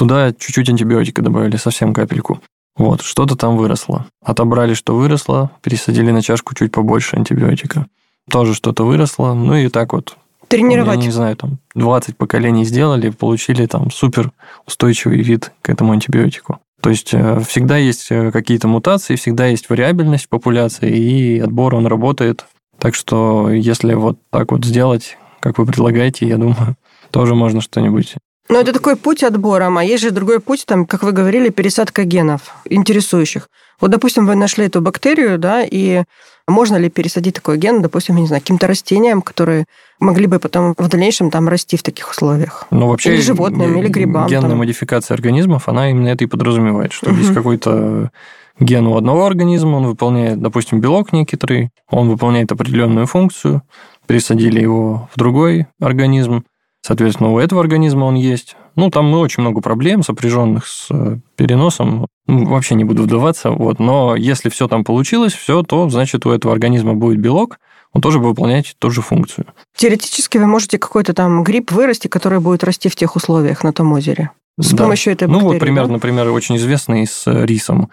Туда 0.00 0.32
чуть-чуть 0.32 0.70
антибиотика 0.70 1.20
добавили, 1.20 1.56
совсем 1.56 1.92
капельку. 1.92 2.40
Вот, 2.74 3.02
что-то 3.02 3.36
там 3.36 3.58
выросло. 3.58 4.06
Отобрали, 4.24 4.72
что 4.72 4.96
выросло, 4.96 5.50
пересадили 5.60 6.10
на 6.10 6.22
чашку 6.22 6.54
чуть 6.54 6.72
побольше 6.72 7.16
антибиотика. 7.16 7.86
Тоже 8.30 8.54
что-то 8.54 8.86
выросло, 8.86 9.34
ну 9.34 9.54
и 9.56 9.68
так 9.68 9.92
вот. 9.92 10.16
Тренировать. 10.48 11.00
Я 11.00 11.04
не 11.04 11.10
знаю, 11.10 11.36
там 11.36 11.58
20 11.74 12.16
поколений 12.16 12.64
сделали, 12.64 13.10
получили 13.10 13.66
там 13.66 13.90
супер 13.90 14.32
устойчивый 14.66 15.20
вид 15.20 15.52
к 15.60 15.68
этому 15.68 15.92
антибиотику. 15.92 16.60
То 16.80 16.88
есть 16.88 17.12
э, 17.12 17.38
всегда 17.46 17.76
есть 17.76 18.06
э, 18.10 18.30
какие-то 18.32 18.68
мутации, 18.68 19.16
всегда 19.16 19.48
есть 19.48 19.68
вариабельность 19.68 20.30
популяции, 20.30 20.90
и 20.90 21.40
отбор 21.40 21.74
он 21.74 21.86
работает. 21.86 22.46
Так 22.78 22.94
что 22.94 23.50
если 23.50 23.92
вот 23.92 24.18
так 24.30 24.50
вот 24.52 24.64
сделать, 24.64 25.18
как 25.40 25.58
вы 25.58 25.66
предлагаете, 25.66 26.26
я 26.26 26.38
думаю, 26.38 26.78
тоже 27.10 27.34
можно 27.34 27.60
что-нибудь 27.60 28.14
Но 28.50 28.58
это 28.58 28.72
такой 28.72 28.96
путь 28.96 29.22
отбора, 29.22 29.72
а 29.74 29.84
есть 29.84 30.02
же 30.02 30.10
другой 30.10 30.40
путь, 30.40 30.64
там, 30.66 30.84
как 30.84 31.04
вы 31.04 31.12
говорили, 31.12 31.50
пересадка 31.50 32.02
генов 32.02 32.56
интересующих. 32.64 33.48
Вот, 33.80 33.92
допустим, 33.92 34.26
вы 34.26 34.34
нашли 34.34 34.66
эту 34.66 34.80
бактерию, 34.80 35.38
да, 35.38 35.62
и 35.62 36.02
можно 36.48 36.76
ли 36.76 36.90
пересадить 36.90 37.36
такой 37.36 37.58
ген, 37.58 37.80
допустим, 37.80 38.16
не 38.16 38.26
знаю, 38.26 38.42
каким-то 38.42 38.66
растениям, 38.66 39.22
которые 39.22 39.66
могли 40.00 40.26
бы 40.26 40.40
потом 40.40 40.74
в 40.76 40.88
дальнейшем 40.88 41.30
там 41.30 41.48
расти 41.48 41.76
в 41.76 41.84
таких 41.84 42.10
условиях? 42.10 42.66
Ну, 42.72 42.88
вообще, 42.88 43.14
или 43.14 43.20
животным, 43.20 43.78
или 43.78 43.88
грибам. 43.88 44.26
Генная 44.26 44.50
там. 44.50 44.58
модификация 44.58 45.14
организмов, 45.14 45.68
она 45.68 45.90
именно 45.90 46.08
это 46.08 46.24
и 46.24 46.26
подразумевает, 46.26 46.92
что 46.92 47.10
угу. 47.10 47.18
есть 47.18 47.32
какой-то 47.32 48.10
ген 48.58 48.86
у 48.88 48.96
одного 48.96 49.26
организма, 49.26 49.76
он 49.76 49.86
выполняет, 49.86 50.40
допустим, 50.40 50.80
белок 50.80 51.12
некоторый, 51.12 51.70
он 51.88 52.08
выполняет 52.08 52.50
определенную 52.50 53.06
функцию, 53.06 53.62
пересадили 54.06 54.60
его 54.60 55.08
в 55.14 55.18
другой 55.18 55.68
организм, 55.80 56.42
соответственно, 56.90 57.30
у 57.30 57.38
этого 57.38 57.60
организма 57.60 58.06
он 58.06 58.16
есть. 58.16 58.56
Ну, 58.74 58.90
там 58.90 59.12
очень 59.14 59.42
много 59.42 59.60
проблем, 59.60 60.02
сопряженных 60.02 60.66
с 60.66 60.88
э, 60.90 61.18
переносом. 61.36 62.08
Ну, 62.26 62.46
вообще 62.46 62.74
не 62.74 62.82
буду 62.82 63.04
вдаваться, 63.04 63.52
вот. 63.52 63.78
Но 63.78 64.16
если 64.16 64.48
все 64.48 64.66
там 64.66 64.82
получилось, 64.82 65.32
все, 65.32 65.62
то 65.62 65.88
значит 65.88 66.26
у 66.26 66.30
этого 66.30 66.52
организма 66.52 66.94
будет 66.94 67.20
белок, 67.20 67.60
он 67.92 68.02
тоже 68.02 68.18
будет 68.18 68.30
выполнять 68.30 68.74
ту 68.80 68.90
же 68.90 69.02
функцию. 69.02 69.46
Теоретически 69.76 70.38
вы 70.38 70.46
можете 70.46 70.78
какой-то 70.78 71.14
там 71.14 71.44
гриб 71.44 71.70
вырасти, 71.70 72.08
который 72.08 72.40
будет 72.40 72.64
расти 72.64 72.88
в 72.88 72.96
тех 72.96 73.14
условиях 73.14 73.62
на 73.62 73.72
том 73.72 73.92
озере. 73.92 74.30
С 74.58 74.72
да. 74.72 74.82
помощью 74.82 75.12
этой 75.12 75.28
бактерии. 75.28 75.44
Ну, 75.44 75.52
вот 75.52 75.60
пример, 75.60 75.86
да? 75.86 75.92
например, 75.92 76.28
очень 76.30 76.56
известный 76.56 77.06
с 77.06 77.22
рисом 77.26 77.88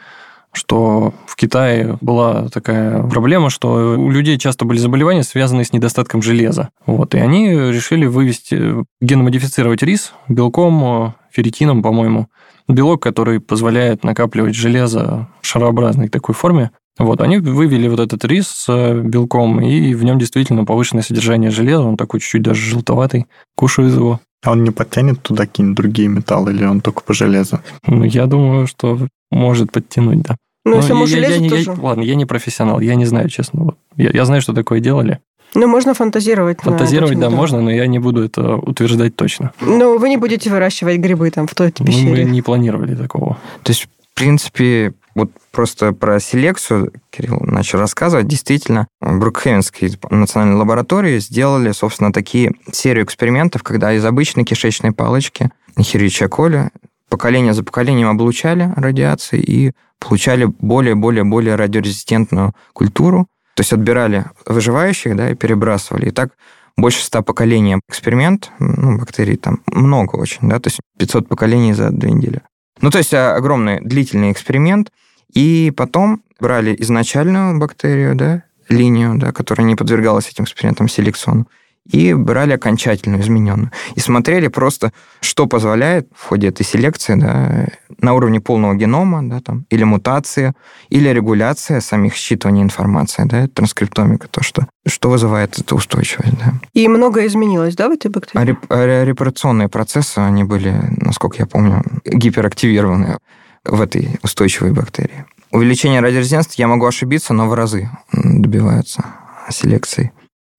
что 0.58 1.14
в 1.26 1.36
Китае 1.36 1.98
была 2.02 2.50
такая 2.50 3.04
проблема, 3.04 3.50
что 3.50 3.96
у 3.98 4.10
людей 4.10 4.38
часто 4.38 4.66
были 4.66 4.80
заболевания, 4.80 5.24
связанные 5.24 5.66
с 5.66 5.72
недостатком 5.72 6.22
железа. 6.22 6.70
Вот, 6.86 7.16
и 7.16 7.20
они 7.20 7.50
решили 7.50 8.06
вывести, 8.06 8.84
геномодифицировать 9.00 9.84
рис 9.84 10.14
белком, 10.28 11.14
ферритином, 11.32 11.82
по-моему, 11.82 12.28
белок, 12.68 13.02
который 13.02 13.40
позволяет 13.40 14.04
накапливать 14.04 14.56
железо 14.56 15.30
в 15.42 15.48
шарообразной 15.48 16.10
такой 16.10 16.36
форме. 16.36 16.72
Вот, 16.98 17.22
они 17.22 17.38
вывели 17.38 17.88
вот 17.88 18.00
этот 18.00 18.26
рис 18.26 18.48
с 18.48 18.94
белком, 19.04 19.62
и 19.62 19.94
в 19.94 20.04
нем 20.04 20.18
действительно 20.18 20.66
повышенное 20.66 21.04
содержание 21.04 21.52
железа, 21.52 21.84
он 21.84 21.96
такой 21.96 22.20
чуть-чуть 22.20 22.42
даже 22.42 22.60
желтоватый, 22.60 23.28
кушают 23.56 23.94
его. 23.94 24.20
А 24.44 24.52
он 24.52 24.64
не 24.64 24.72
подтянет 24.72 25.22
туда 25.22 25.46
какие-нибудь 25.46 25.78
другие 25.78 26.08
металлы, 26.08 26.54
или 26.54 26.66
он 26.66 26.82
только 26.82 27.02
по 27.02 27.14
железу? 27.14 27.60
Ну, 27.86 28.04
я 28.04 28.26
думаю, 28.26 28.66
что 28.66 28.98
может 29.32 29.72
подтянуть, 29.72 30.22
да. 30.22 30.38
Ну, 30.70 30.78
если 30.78 30.94
я, 30.94 31.06
железо, 31.08 31.34
я, 31.34 31.40
я, 31.40 31.50
тоже. 31.50 31.72
Я, 31.72 31.82
ладно, 31.82 32.02
я 32.02 32.16
не 32.16 32.26
профессионал, 32.26 32.80
я 32.80 32.96
не 32.96 33.06
знаю, 33.06 33.30
честно. 33.30 33.64
Вот. 33.64 33.78
Я, 33.96 34.12
я 34.14 34.26
знаю, 34.26 34.42
что 34.42 34.54
такое 34.54 34.80
делали. 34.80 35.20
Ну, 35.54 35.68
можно 35.68 35.94
фантазировать. 35.94 36.62
Фантазировать, 36.62 37.20
да, 37.20 37.30
можно, 37.30 37.62
но 37.62 37.72
я 37.72 37.88
не 37.88 38.00
буду 38.00 38.24
это 38.24 38.56
утверждать 38.56 39.16
точно. 39.16 39.54
Ну, 39.62 39.98
вы 39.98 40.10
не 40.10 40.18
будете 40.18 40.50
выращивать 40.50 40.98
грибы 40.98 41.32
там 41.32 41.48
в 41.48 41.56
той 41.56 41.72
пещере. 41.72 42.04
Ну, 42.04 42.12
мы 42.12 42.24
не 42.24 42.42
планировали 42.42 42.96
такого. 42.96 43.38
То 43.64 43.72
есть, 43.72 43.84
в 43.84 44.18
принципе, 44.18 44.94
вот 45.16 45.32
просто 45.52 45.94
про 45.94 46.20
селекцию 46.20 46.94
Кирилл 47.10 47.40
начал 47.42 47.80
рассказывать. 47.80 48.28
Действительно, 48.28 48.88
в 49.02 49.20
Брукхевенской 49.20 49.92
национальной 50.12 50.58
лаборатории 50.58 51.18
сделали, 51.20 51.72
собственно, 51.72 52.14
такие 52.14 52.52
серию 52.72 53.06
экспериментов, 53.06 53.64
когда 53.64 53.94
из 53.94 54.06
обычной 54.06 54.44
кишечной 54.44 54.92
палочки 54.92 55.50
Херича 55.80 56.28
коли 56.28 56.70
поколение 57.10 57.54
за 57.54 57.64
поколением 57.64 58.10
облучали 58.10 58.72
радиацией 58.76 59.44
и 59.44 59.72
получали 60.00 60.46
более-более-более 60.46 61.56
радиорезистентную 61.56 62.54
культуру. 62.74 63.28
То 63.56 63.62
есть 63.62 63.74
отбирали 63.74 64.26
выживающих, 64.46 65.16
да, 65.16 65.32
и 65.32 65.36
перебрасывали. 65.36 66.10
И 66.10 66.12
так 66.12 66.32
больше 66.78 67.04
ста 67.04 67.24
поколений 67.24 67.80
эксперимент, 67.90 68.52
ну, 68.60 69.00
бактерий 69.00 69.36
там 69.36 69.62
много 69.66 70.16
очень, 70.16 70.48
да, 70.48 70.60
то 70.60 70.68
есть 70.68 70.80
500 71.00 71.28
поколений 71.28 71.74
за 71.74 71.90
две 71.90 72.12
недели. 72.12 72.42
Ну, 72.82 72.92
то 72.92 73.00
есть 73.00 73.14
а, 73.14 73.36
огромный 73.36 73.82
длительный 73.82 74.32
эксперимент, 74.32 74.92
и 75.34 75.74
потом 75.76 76.22
брали 76.40 76.76
изначальную 76.78 77.60
бактерию, 77.60 78.16
да, 78.16 78.44
линию, 78.70 79.18
да, 79.18 79.32
которая 79.32 79.66
не 79.66 79.76
подвергалась 79.76 80.30
этим 80.30 80.44
экспериментам 80.44 80.88
селекциону, 80.88 81.48
и 81.92 82.14
брали 82.14 82.54
окончательную, 82.54 83.22
измененную. 83.22 83.72
И 83.96 84.00
смотрели 84.00 84.48
просто, 84.48 84.92
что 85.22 85.48
позволяет 85.48 86.08
в 86.16 86.28
ходе 86.28 86.48
этой 86.48 86.64
селекции 86.64 87.16
да, 87.16 87.68
на 88.02 88.14
уровне 88.14 88.40
полного 88.40 88.76
генома, 88.76 89.22
да, 89.24 89.40
там, 89.40 89.66
или 89.70 89.84
мутация, 89.84 90.54
или 90.90 91.10
регуляция 91.10 91.82
самих 91.82 92.14
считывания 92.16 92.62
информации, 92.62 93.24
да, 93.26 93.48
транскриптомика, 93.48 94.28
то, 94.28 94.44
что, 94.44 94.68
что 94.86 95.10
вызывает 95.10 95.60
эту 95.60 95.76
устойчивость. 95.76 96.38
Да. 96.38 96.54
И 96.74 96.88
многое 96.88 97.28
изменилось, 97.28 97.76
да, 97.76 97.90
в 97.90 97.92
этой 97.92 98.12
бактерии? 98.12 98.58
А 98.70 98.76
а 98.76 99.04
репарационные 99.06 99.70
процессы, 99.70 100.20
они 100.20 100.44
были, 100.44 100.76
насколько 100.98 101.38
я 101.40 101.46
помню, 101.46 101.84
гиперактивированы 102.06 103.18
в 103.64 103.82
этой 103.82 104.20
устойчивой 104.24 104.72
бактерии. 104.72 105.26
Увеличение 105.52 106.02
радиорезистентности, 106.02 106.62
я 106.62 106.68
могу 106.68 106.86
ошибиться, 106.86 107.34
но 107.34 107.48
в 107.48 107.54
разы 107.54 107.90
добиваются 108.12 109.06
селекции. 109.50 110.12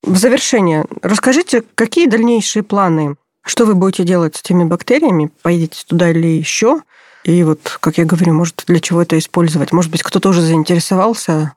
В 0.02 0.16
завершение, 0.16 0.84
расскажите, 1.02 1.62
какие 1.74 2.06
дальнейшие 2.06 2.62
планы? 2.62 3.16
Что 3.44 3.64
вы 3.64 3.74
будете 3.74 4.04
делать 4.04 4.36
с 4.36 4.40
этими 4.40 4.64
бактериями? 4.64 5.30
Поедете 5.42 5.82
туда 5.86 6.10
или 6.10 6.26
еще? 6.26 6.82
И 7.24 7.42
вот, 7.42 7.78
как 7.80 7.98
я 7.98 8.04
говорю, 8.04 8.32
может, 8.32 8.64
для 8.66 8.80
чего 8.80 9.02
это 9.02 9.18
использовать? 9.18 9.72
Может 9.72 9.90
быть, 9.90 10.02
кто-то 10.02 10.28
уже 10.28 10.40
заинтересовался 10.40 11.54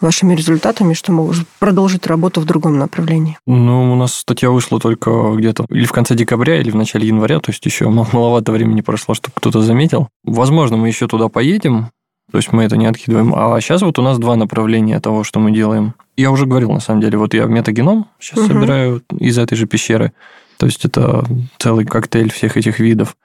вашими 0.00 0.34
результатами, 0.34 0.94
что 0.94 1.12
может 1.12 1.46
продолжить 1.58 2.06
работу 2.06 2.40
в 2.40 2.44
другом 2.44 2.78
направлении? 2.78 3.38
Ну, 3.46 3.92
у 3.92 3.96
нас 3.96 4.14
статья 4.14 4.50
вышла 4.50 4.78
только 4.80 5.32
где-то 5.36 5.66
или 5.68 5.84
в 5.84 5.92
конце 5.92 6.14
декабря, 6.14 6.60
или 6.60 6.70
в 6.70 6.76
начале 6.76 7.08
января, 7.08 7.40
то 7.40 7.50
есть 7.50 7.64
еще 7.64 7.88
маловато 7.88 8.52
времени 8.52 8.80
прошло, 8.80 9.14
чтобы 9.14 9.34
кто-то 9.36 9.60
заметил. 9.62 10.08
Возможно, 10.24 10.76
мы 10.76 10.88
еще 10.88 11.06
туда 11.06 11.28
поедем, 11.28 11.90
то 12.30 12.38
есть 12.38 12.52
мы 12.52 12.64
это 12.64 12.76
не 12.76 12.86
откидываем. 12.86 13.34
А 13.34 13.60
сейчас 13.60 13.82
вот 13.82 13.98
у 13.98 14.02
нас 14.02 14.18
два 14.18 14.36
направления 14.36 15.00
того, 15.00 15.24
что 15.24 15.40
мы 15.40 15.52
делаем. 15.52 15.94
Я 16.16 16.30
уже 16.30 16.46
говорил, 16.46 16.72
на 16.72 16.80
самом 16.80 17.00
деле, 17.00 17.18
вот 17.18 17.34
я 17.34 17.44
метагеном 17.44 18.08
сейчас 18.18 18.40
угу. 18.40 18.48
собираю 18.48 19.02
из 19.18 19.38
этой 19.38 19.56
же 19.56 19.66
пещеры. 19.66 20.12
То 20.58 20.66
есть 20.66 20.84
это 20.84 21.24
целый 21.58 21.84
коктейль 21.84 22.32
всех 22.32 22.56
этих 22.56 22.80
видов. 22.80 23.16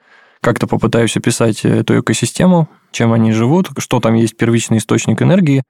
Как-то 0.42 0.66
попытаюсь 0.66 1.16
описать 1.16 1.64
эту 1.64 2.00
экосистему, 2.00 2.68
чем 2.92 3.12
они 3.12 3.32
живут, 3.32 3.70
что 3.78 4.00
там 4.00 4.14
есть 4.14 4.36
первичный 4.36 4.78
источник 4.78 5.22
энергии, 5.22 5.62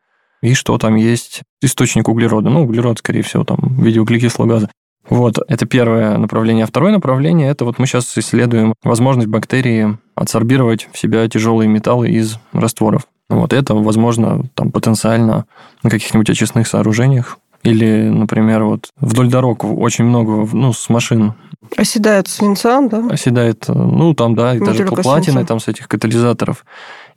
и 0.43 0.55
что 0.55 0.79
там 0.79 0.95
есть 0.97 1.43
источник 1.61 2.09
углерода. 2.09 2.51
Ну, 2.51 2.63
углерод, 2.63 2.99
скорее 2.99 3.23
всего, 3.23 3.45
там 3.45 3.59
в 3.61 3.85
виде 3.85 4.01
углекислого 4.01 4.49
газа. 4.49 4.71
Вот, 5.09 5.39
это 5.49 5.67
первое 5.67 6.19
направление. 6.19 6.65
А 6.65 6.67
второе 6.67 6.93
направление– 6.93 7.49
это 7.51 7.65
вот 7.65 7.79
мы 7.79 7.87
сейчас 7.87 8.17
исследуем 8.17 8.75
возможность 8.83 9.29
бактерии 9.29 9.99
адсорбировать 10.15 10.89
в 10.93 10.99
себя 10.99 11.29
тяжелые 11.29 11.69
металлы 11.69 12.11
из 12.11 12.39
растворов. 12.53 13.07
Вот 13.31 13.53
это, 13.53 13.75
возможно, 13.75 14.45
там 14.55 14.71
потенциально 14.73 15.47
на 15.83 15.91
каких-нибудь 15.91 16.29
очистных 16.29 16.67
сооружениях. 16.67 17.39
Или, 17.63 18.09
например, 18.09 18.65
вот 18.65 18.89
вдоль 18.99 19.29
дорог 19.29 19.65
очень 19.65 20.05
много, 20.05 20.49
ну, 20.53 20.73
с 20.73 20.89
машин. 20.89 21.35
Оседает 21.77 22.27
свинца, 22.27 22.81
да? 22.89 23.07
Оседает, 23.11 23.69
ну, 23.69 24.15
там, 24.15 24.35
да, 24.35 24.55
и 24.55 24.59
даже 24.59 24.85
платины 24.87 25.45
там 25.45 25.61
с 25.61 25.69
этих 25.69 25.87
катализаторов. 25.87 26.65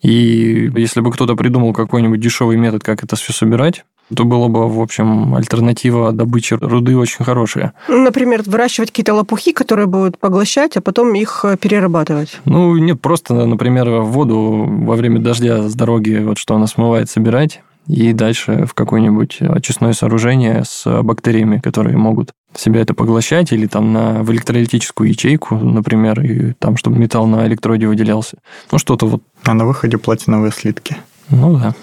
И 0.02 0.69
если 0.76 0.99
бы 0.99 1.12
кто-то 1.12 1.36
придумал 1.36 1.73
какой-нибудь 1.73 2.19
дешевый 2.19 2.58
метод, 2.58 2.84
как 2.84 3.04
это 3.04 3.15
все 3.15 3.32
собирать, 3.32 3.86
то 4.13 4.26
было 4.26 4.47
бы, 4.47 4.67
в 4.67 4.80
общем, 4.80 5.36
альтернатива 5.36 6.12
добычи 6.12 6.56
руды 6.56 6.97
очень 6.97 7.26
хорошая. 7.26 7.73
Ну, 7.88 8.04
например, 8.04 8.43
выращивать 8.45 8.91
какие-то 8.91 9.13
лопухи, 9.13 9.52
которые 9.52 9.88
будут 9.88 10.17
поглощать, 10.17 10.78
а 10.78 10.82
потом 10.82 11.13
их 11.13 11.41
э, 11.43 11.58
перерабатывать. 11.58 12.39
Ну, 12.45 12.78
нет, 12.78 13.02
просто, 13.02 13.34
например, 13.45 13.89
воду 14.02 14.65
во 14.67 14.95
время 14.95 15.19
дождя 15.19 15.67
с 15.67 15.73
дороги, 15.73 16.21
вот 16.23 16.38
что 16.38 16.56
она 16.56 16.67
смывает, 16.67 17.10
собирать, 17.10 17.62
и 17.88 18.13
дальше 18.13 18.65
в 18.65 18.73
какое-нибудь 18.73 19.39
очистное 19.41 19.93
сооружение 19.93 20.63
с 20.65 21.02
бактериями, 21.02 21.60
которые 21.60 21.97
могут 21.97 22.32
себя 22.56 22.82
это 22.82 22.93
поглощать, 22.93 23.52
или 23.52 23.67
там 23.67 23.91
на, 23.91 24.23
в 24.23 24.32
электролитическую 24.32 25.10
ячейку, 25.10 25.56
например, 25.56 26.21
и 26.21 26.54
там, 26.54 26.78
чтобы 26.78 26.97
металл 26.97 27.26
на 27.28 27.45
электроде 27.47 27.88
выделялся. 27.88 28.38
Ну, 28.71 28.78
что-то 28.78 29.08
вот. 29.08 29.23
А 29.43 29.54
на 29.54 29.65
выходе 29.65 29.97
платиновые 29.97 30.52
слитки. 30.52 30.97
Ну, 31.30 31.58
да. 31.58 31.74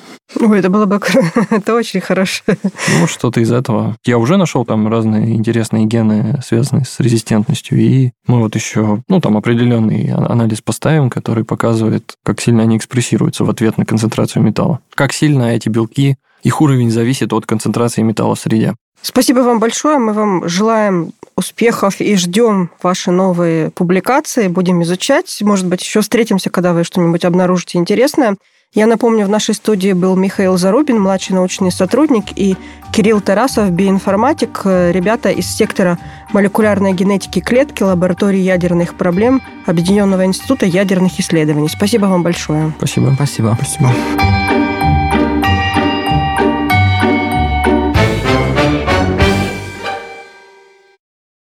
Ой, 0.41 0.61
это 0.61 0.71
было 0.71 0.87
бы 0.87 1.01
это 1.51 1.75
очень 1.75 2.01
хорошо. 2.01 2.43
Ну, 2.47 3.07
что-то 3.07 3.41
из 3.41 3.51
этого. 3.51 3.97
Я 4.05 4.19
уже 4.19 4.37
нашел 4.37 4.65
там 4.65 4.89
разные 4.89 5.35
интересные 5.35 5.87
гены, 5.87 6.41
связанные 6.45 6.85
с 6.85 7.01
резистентностью, 7.01 7.79
и 7.79 8.13
мы 8.27 8.39
вот 8.39 8.55
еще, 8.55 9.03
ну, 9.09 9.21
там 9.21 9.37
определенный 9.37 10.13
анализ 10.13 10.61
поставим, 10.61 11.11
который 11.11 11.45
показывает, 11.45 12.15
как 12.25 12.41
сильно 12.41 12.63
они 12.63 12.77
экспрессируются 12.77 13.45
в 13.45 13.51
ответ 13.51 13.77
на 13.77 13.85
концентрацию 13.85 14.43
металла. 14.43 14.81
Как 14.95 15.13
сильно 15.13 15.55
эти 15.55 15.69
белки, 15.69 16.17
их 16.43 16.61
уровень 16.61 16.91
зависит 16.91 17.33
от 17.33 17.47
концентрации 17.47 18.03
металла 18.03 18.35
в 18.35 18.41
среде. 18.41 18.75
Спасибо 19.03 19.41
вам 19.41 19.59
большое. 19.59 19.99
Мы 19.99 20.13
вам 20.13 20.49
желаем 20.49 21.13
успехов 21.37 22.01
и 22.01 22.17
ждем 22.17 22.71
ваши 22.83 23.11
новые 23.11 23.71
публикации. 23.71 24.49
Будем 24.49 24.83
изучать. 24.83 25.39
Может 25.41 25.67
быть, 25.67 25.83
еще 25.83 26.03
встретимся, 26.03 26.51
когда 26.51 26.75
вы 26.75 26.85
что-нибудь 26.85 27.25
обнаружите 27.25 27.79
интересное. 27.79 28.37
Я 28.73 28.87
напомню, 28.87 29.27
в 29.27 29.29
нашей 29.29 29.57
студии 29.57 29.93
был 29.93 30.15
Михаил 30.15 30.57
Зарубин, 30.57 31.01
младший 31.01 31.35
научный 31.35 31.73
сотрудник, 31.73 32.27
и 32.37 32.55
Кирилл 32.93 33.21
Тарасов, 33.21 33.69
биоинформатик, 33.73 34.61
ребята 34.65 35.31
из 35.31 35.47
сектора 35.47 35.99
молекулярной 36.33 36.93
генетики 36.93 37.41
клетки 37.41 37.83
лаборатории 37.83 38.39
ядерных 38.39 38.95
проблем 38.95 39.43
Объединенного 39.67 40.25
института 40.25 40.67
ядерных 40.67 41.19
исследований. 41.19 41.69
Спасибо 41.69 42.07
вам 42.07 42.23
большое. 42.23 42.73
Спасибо. 42.79 43.11
Спасибо. 43.17 43.59
Спасибо. 43.59 43.91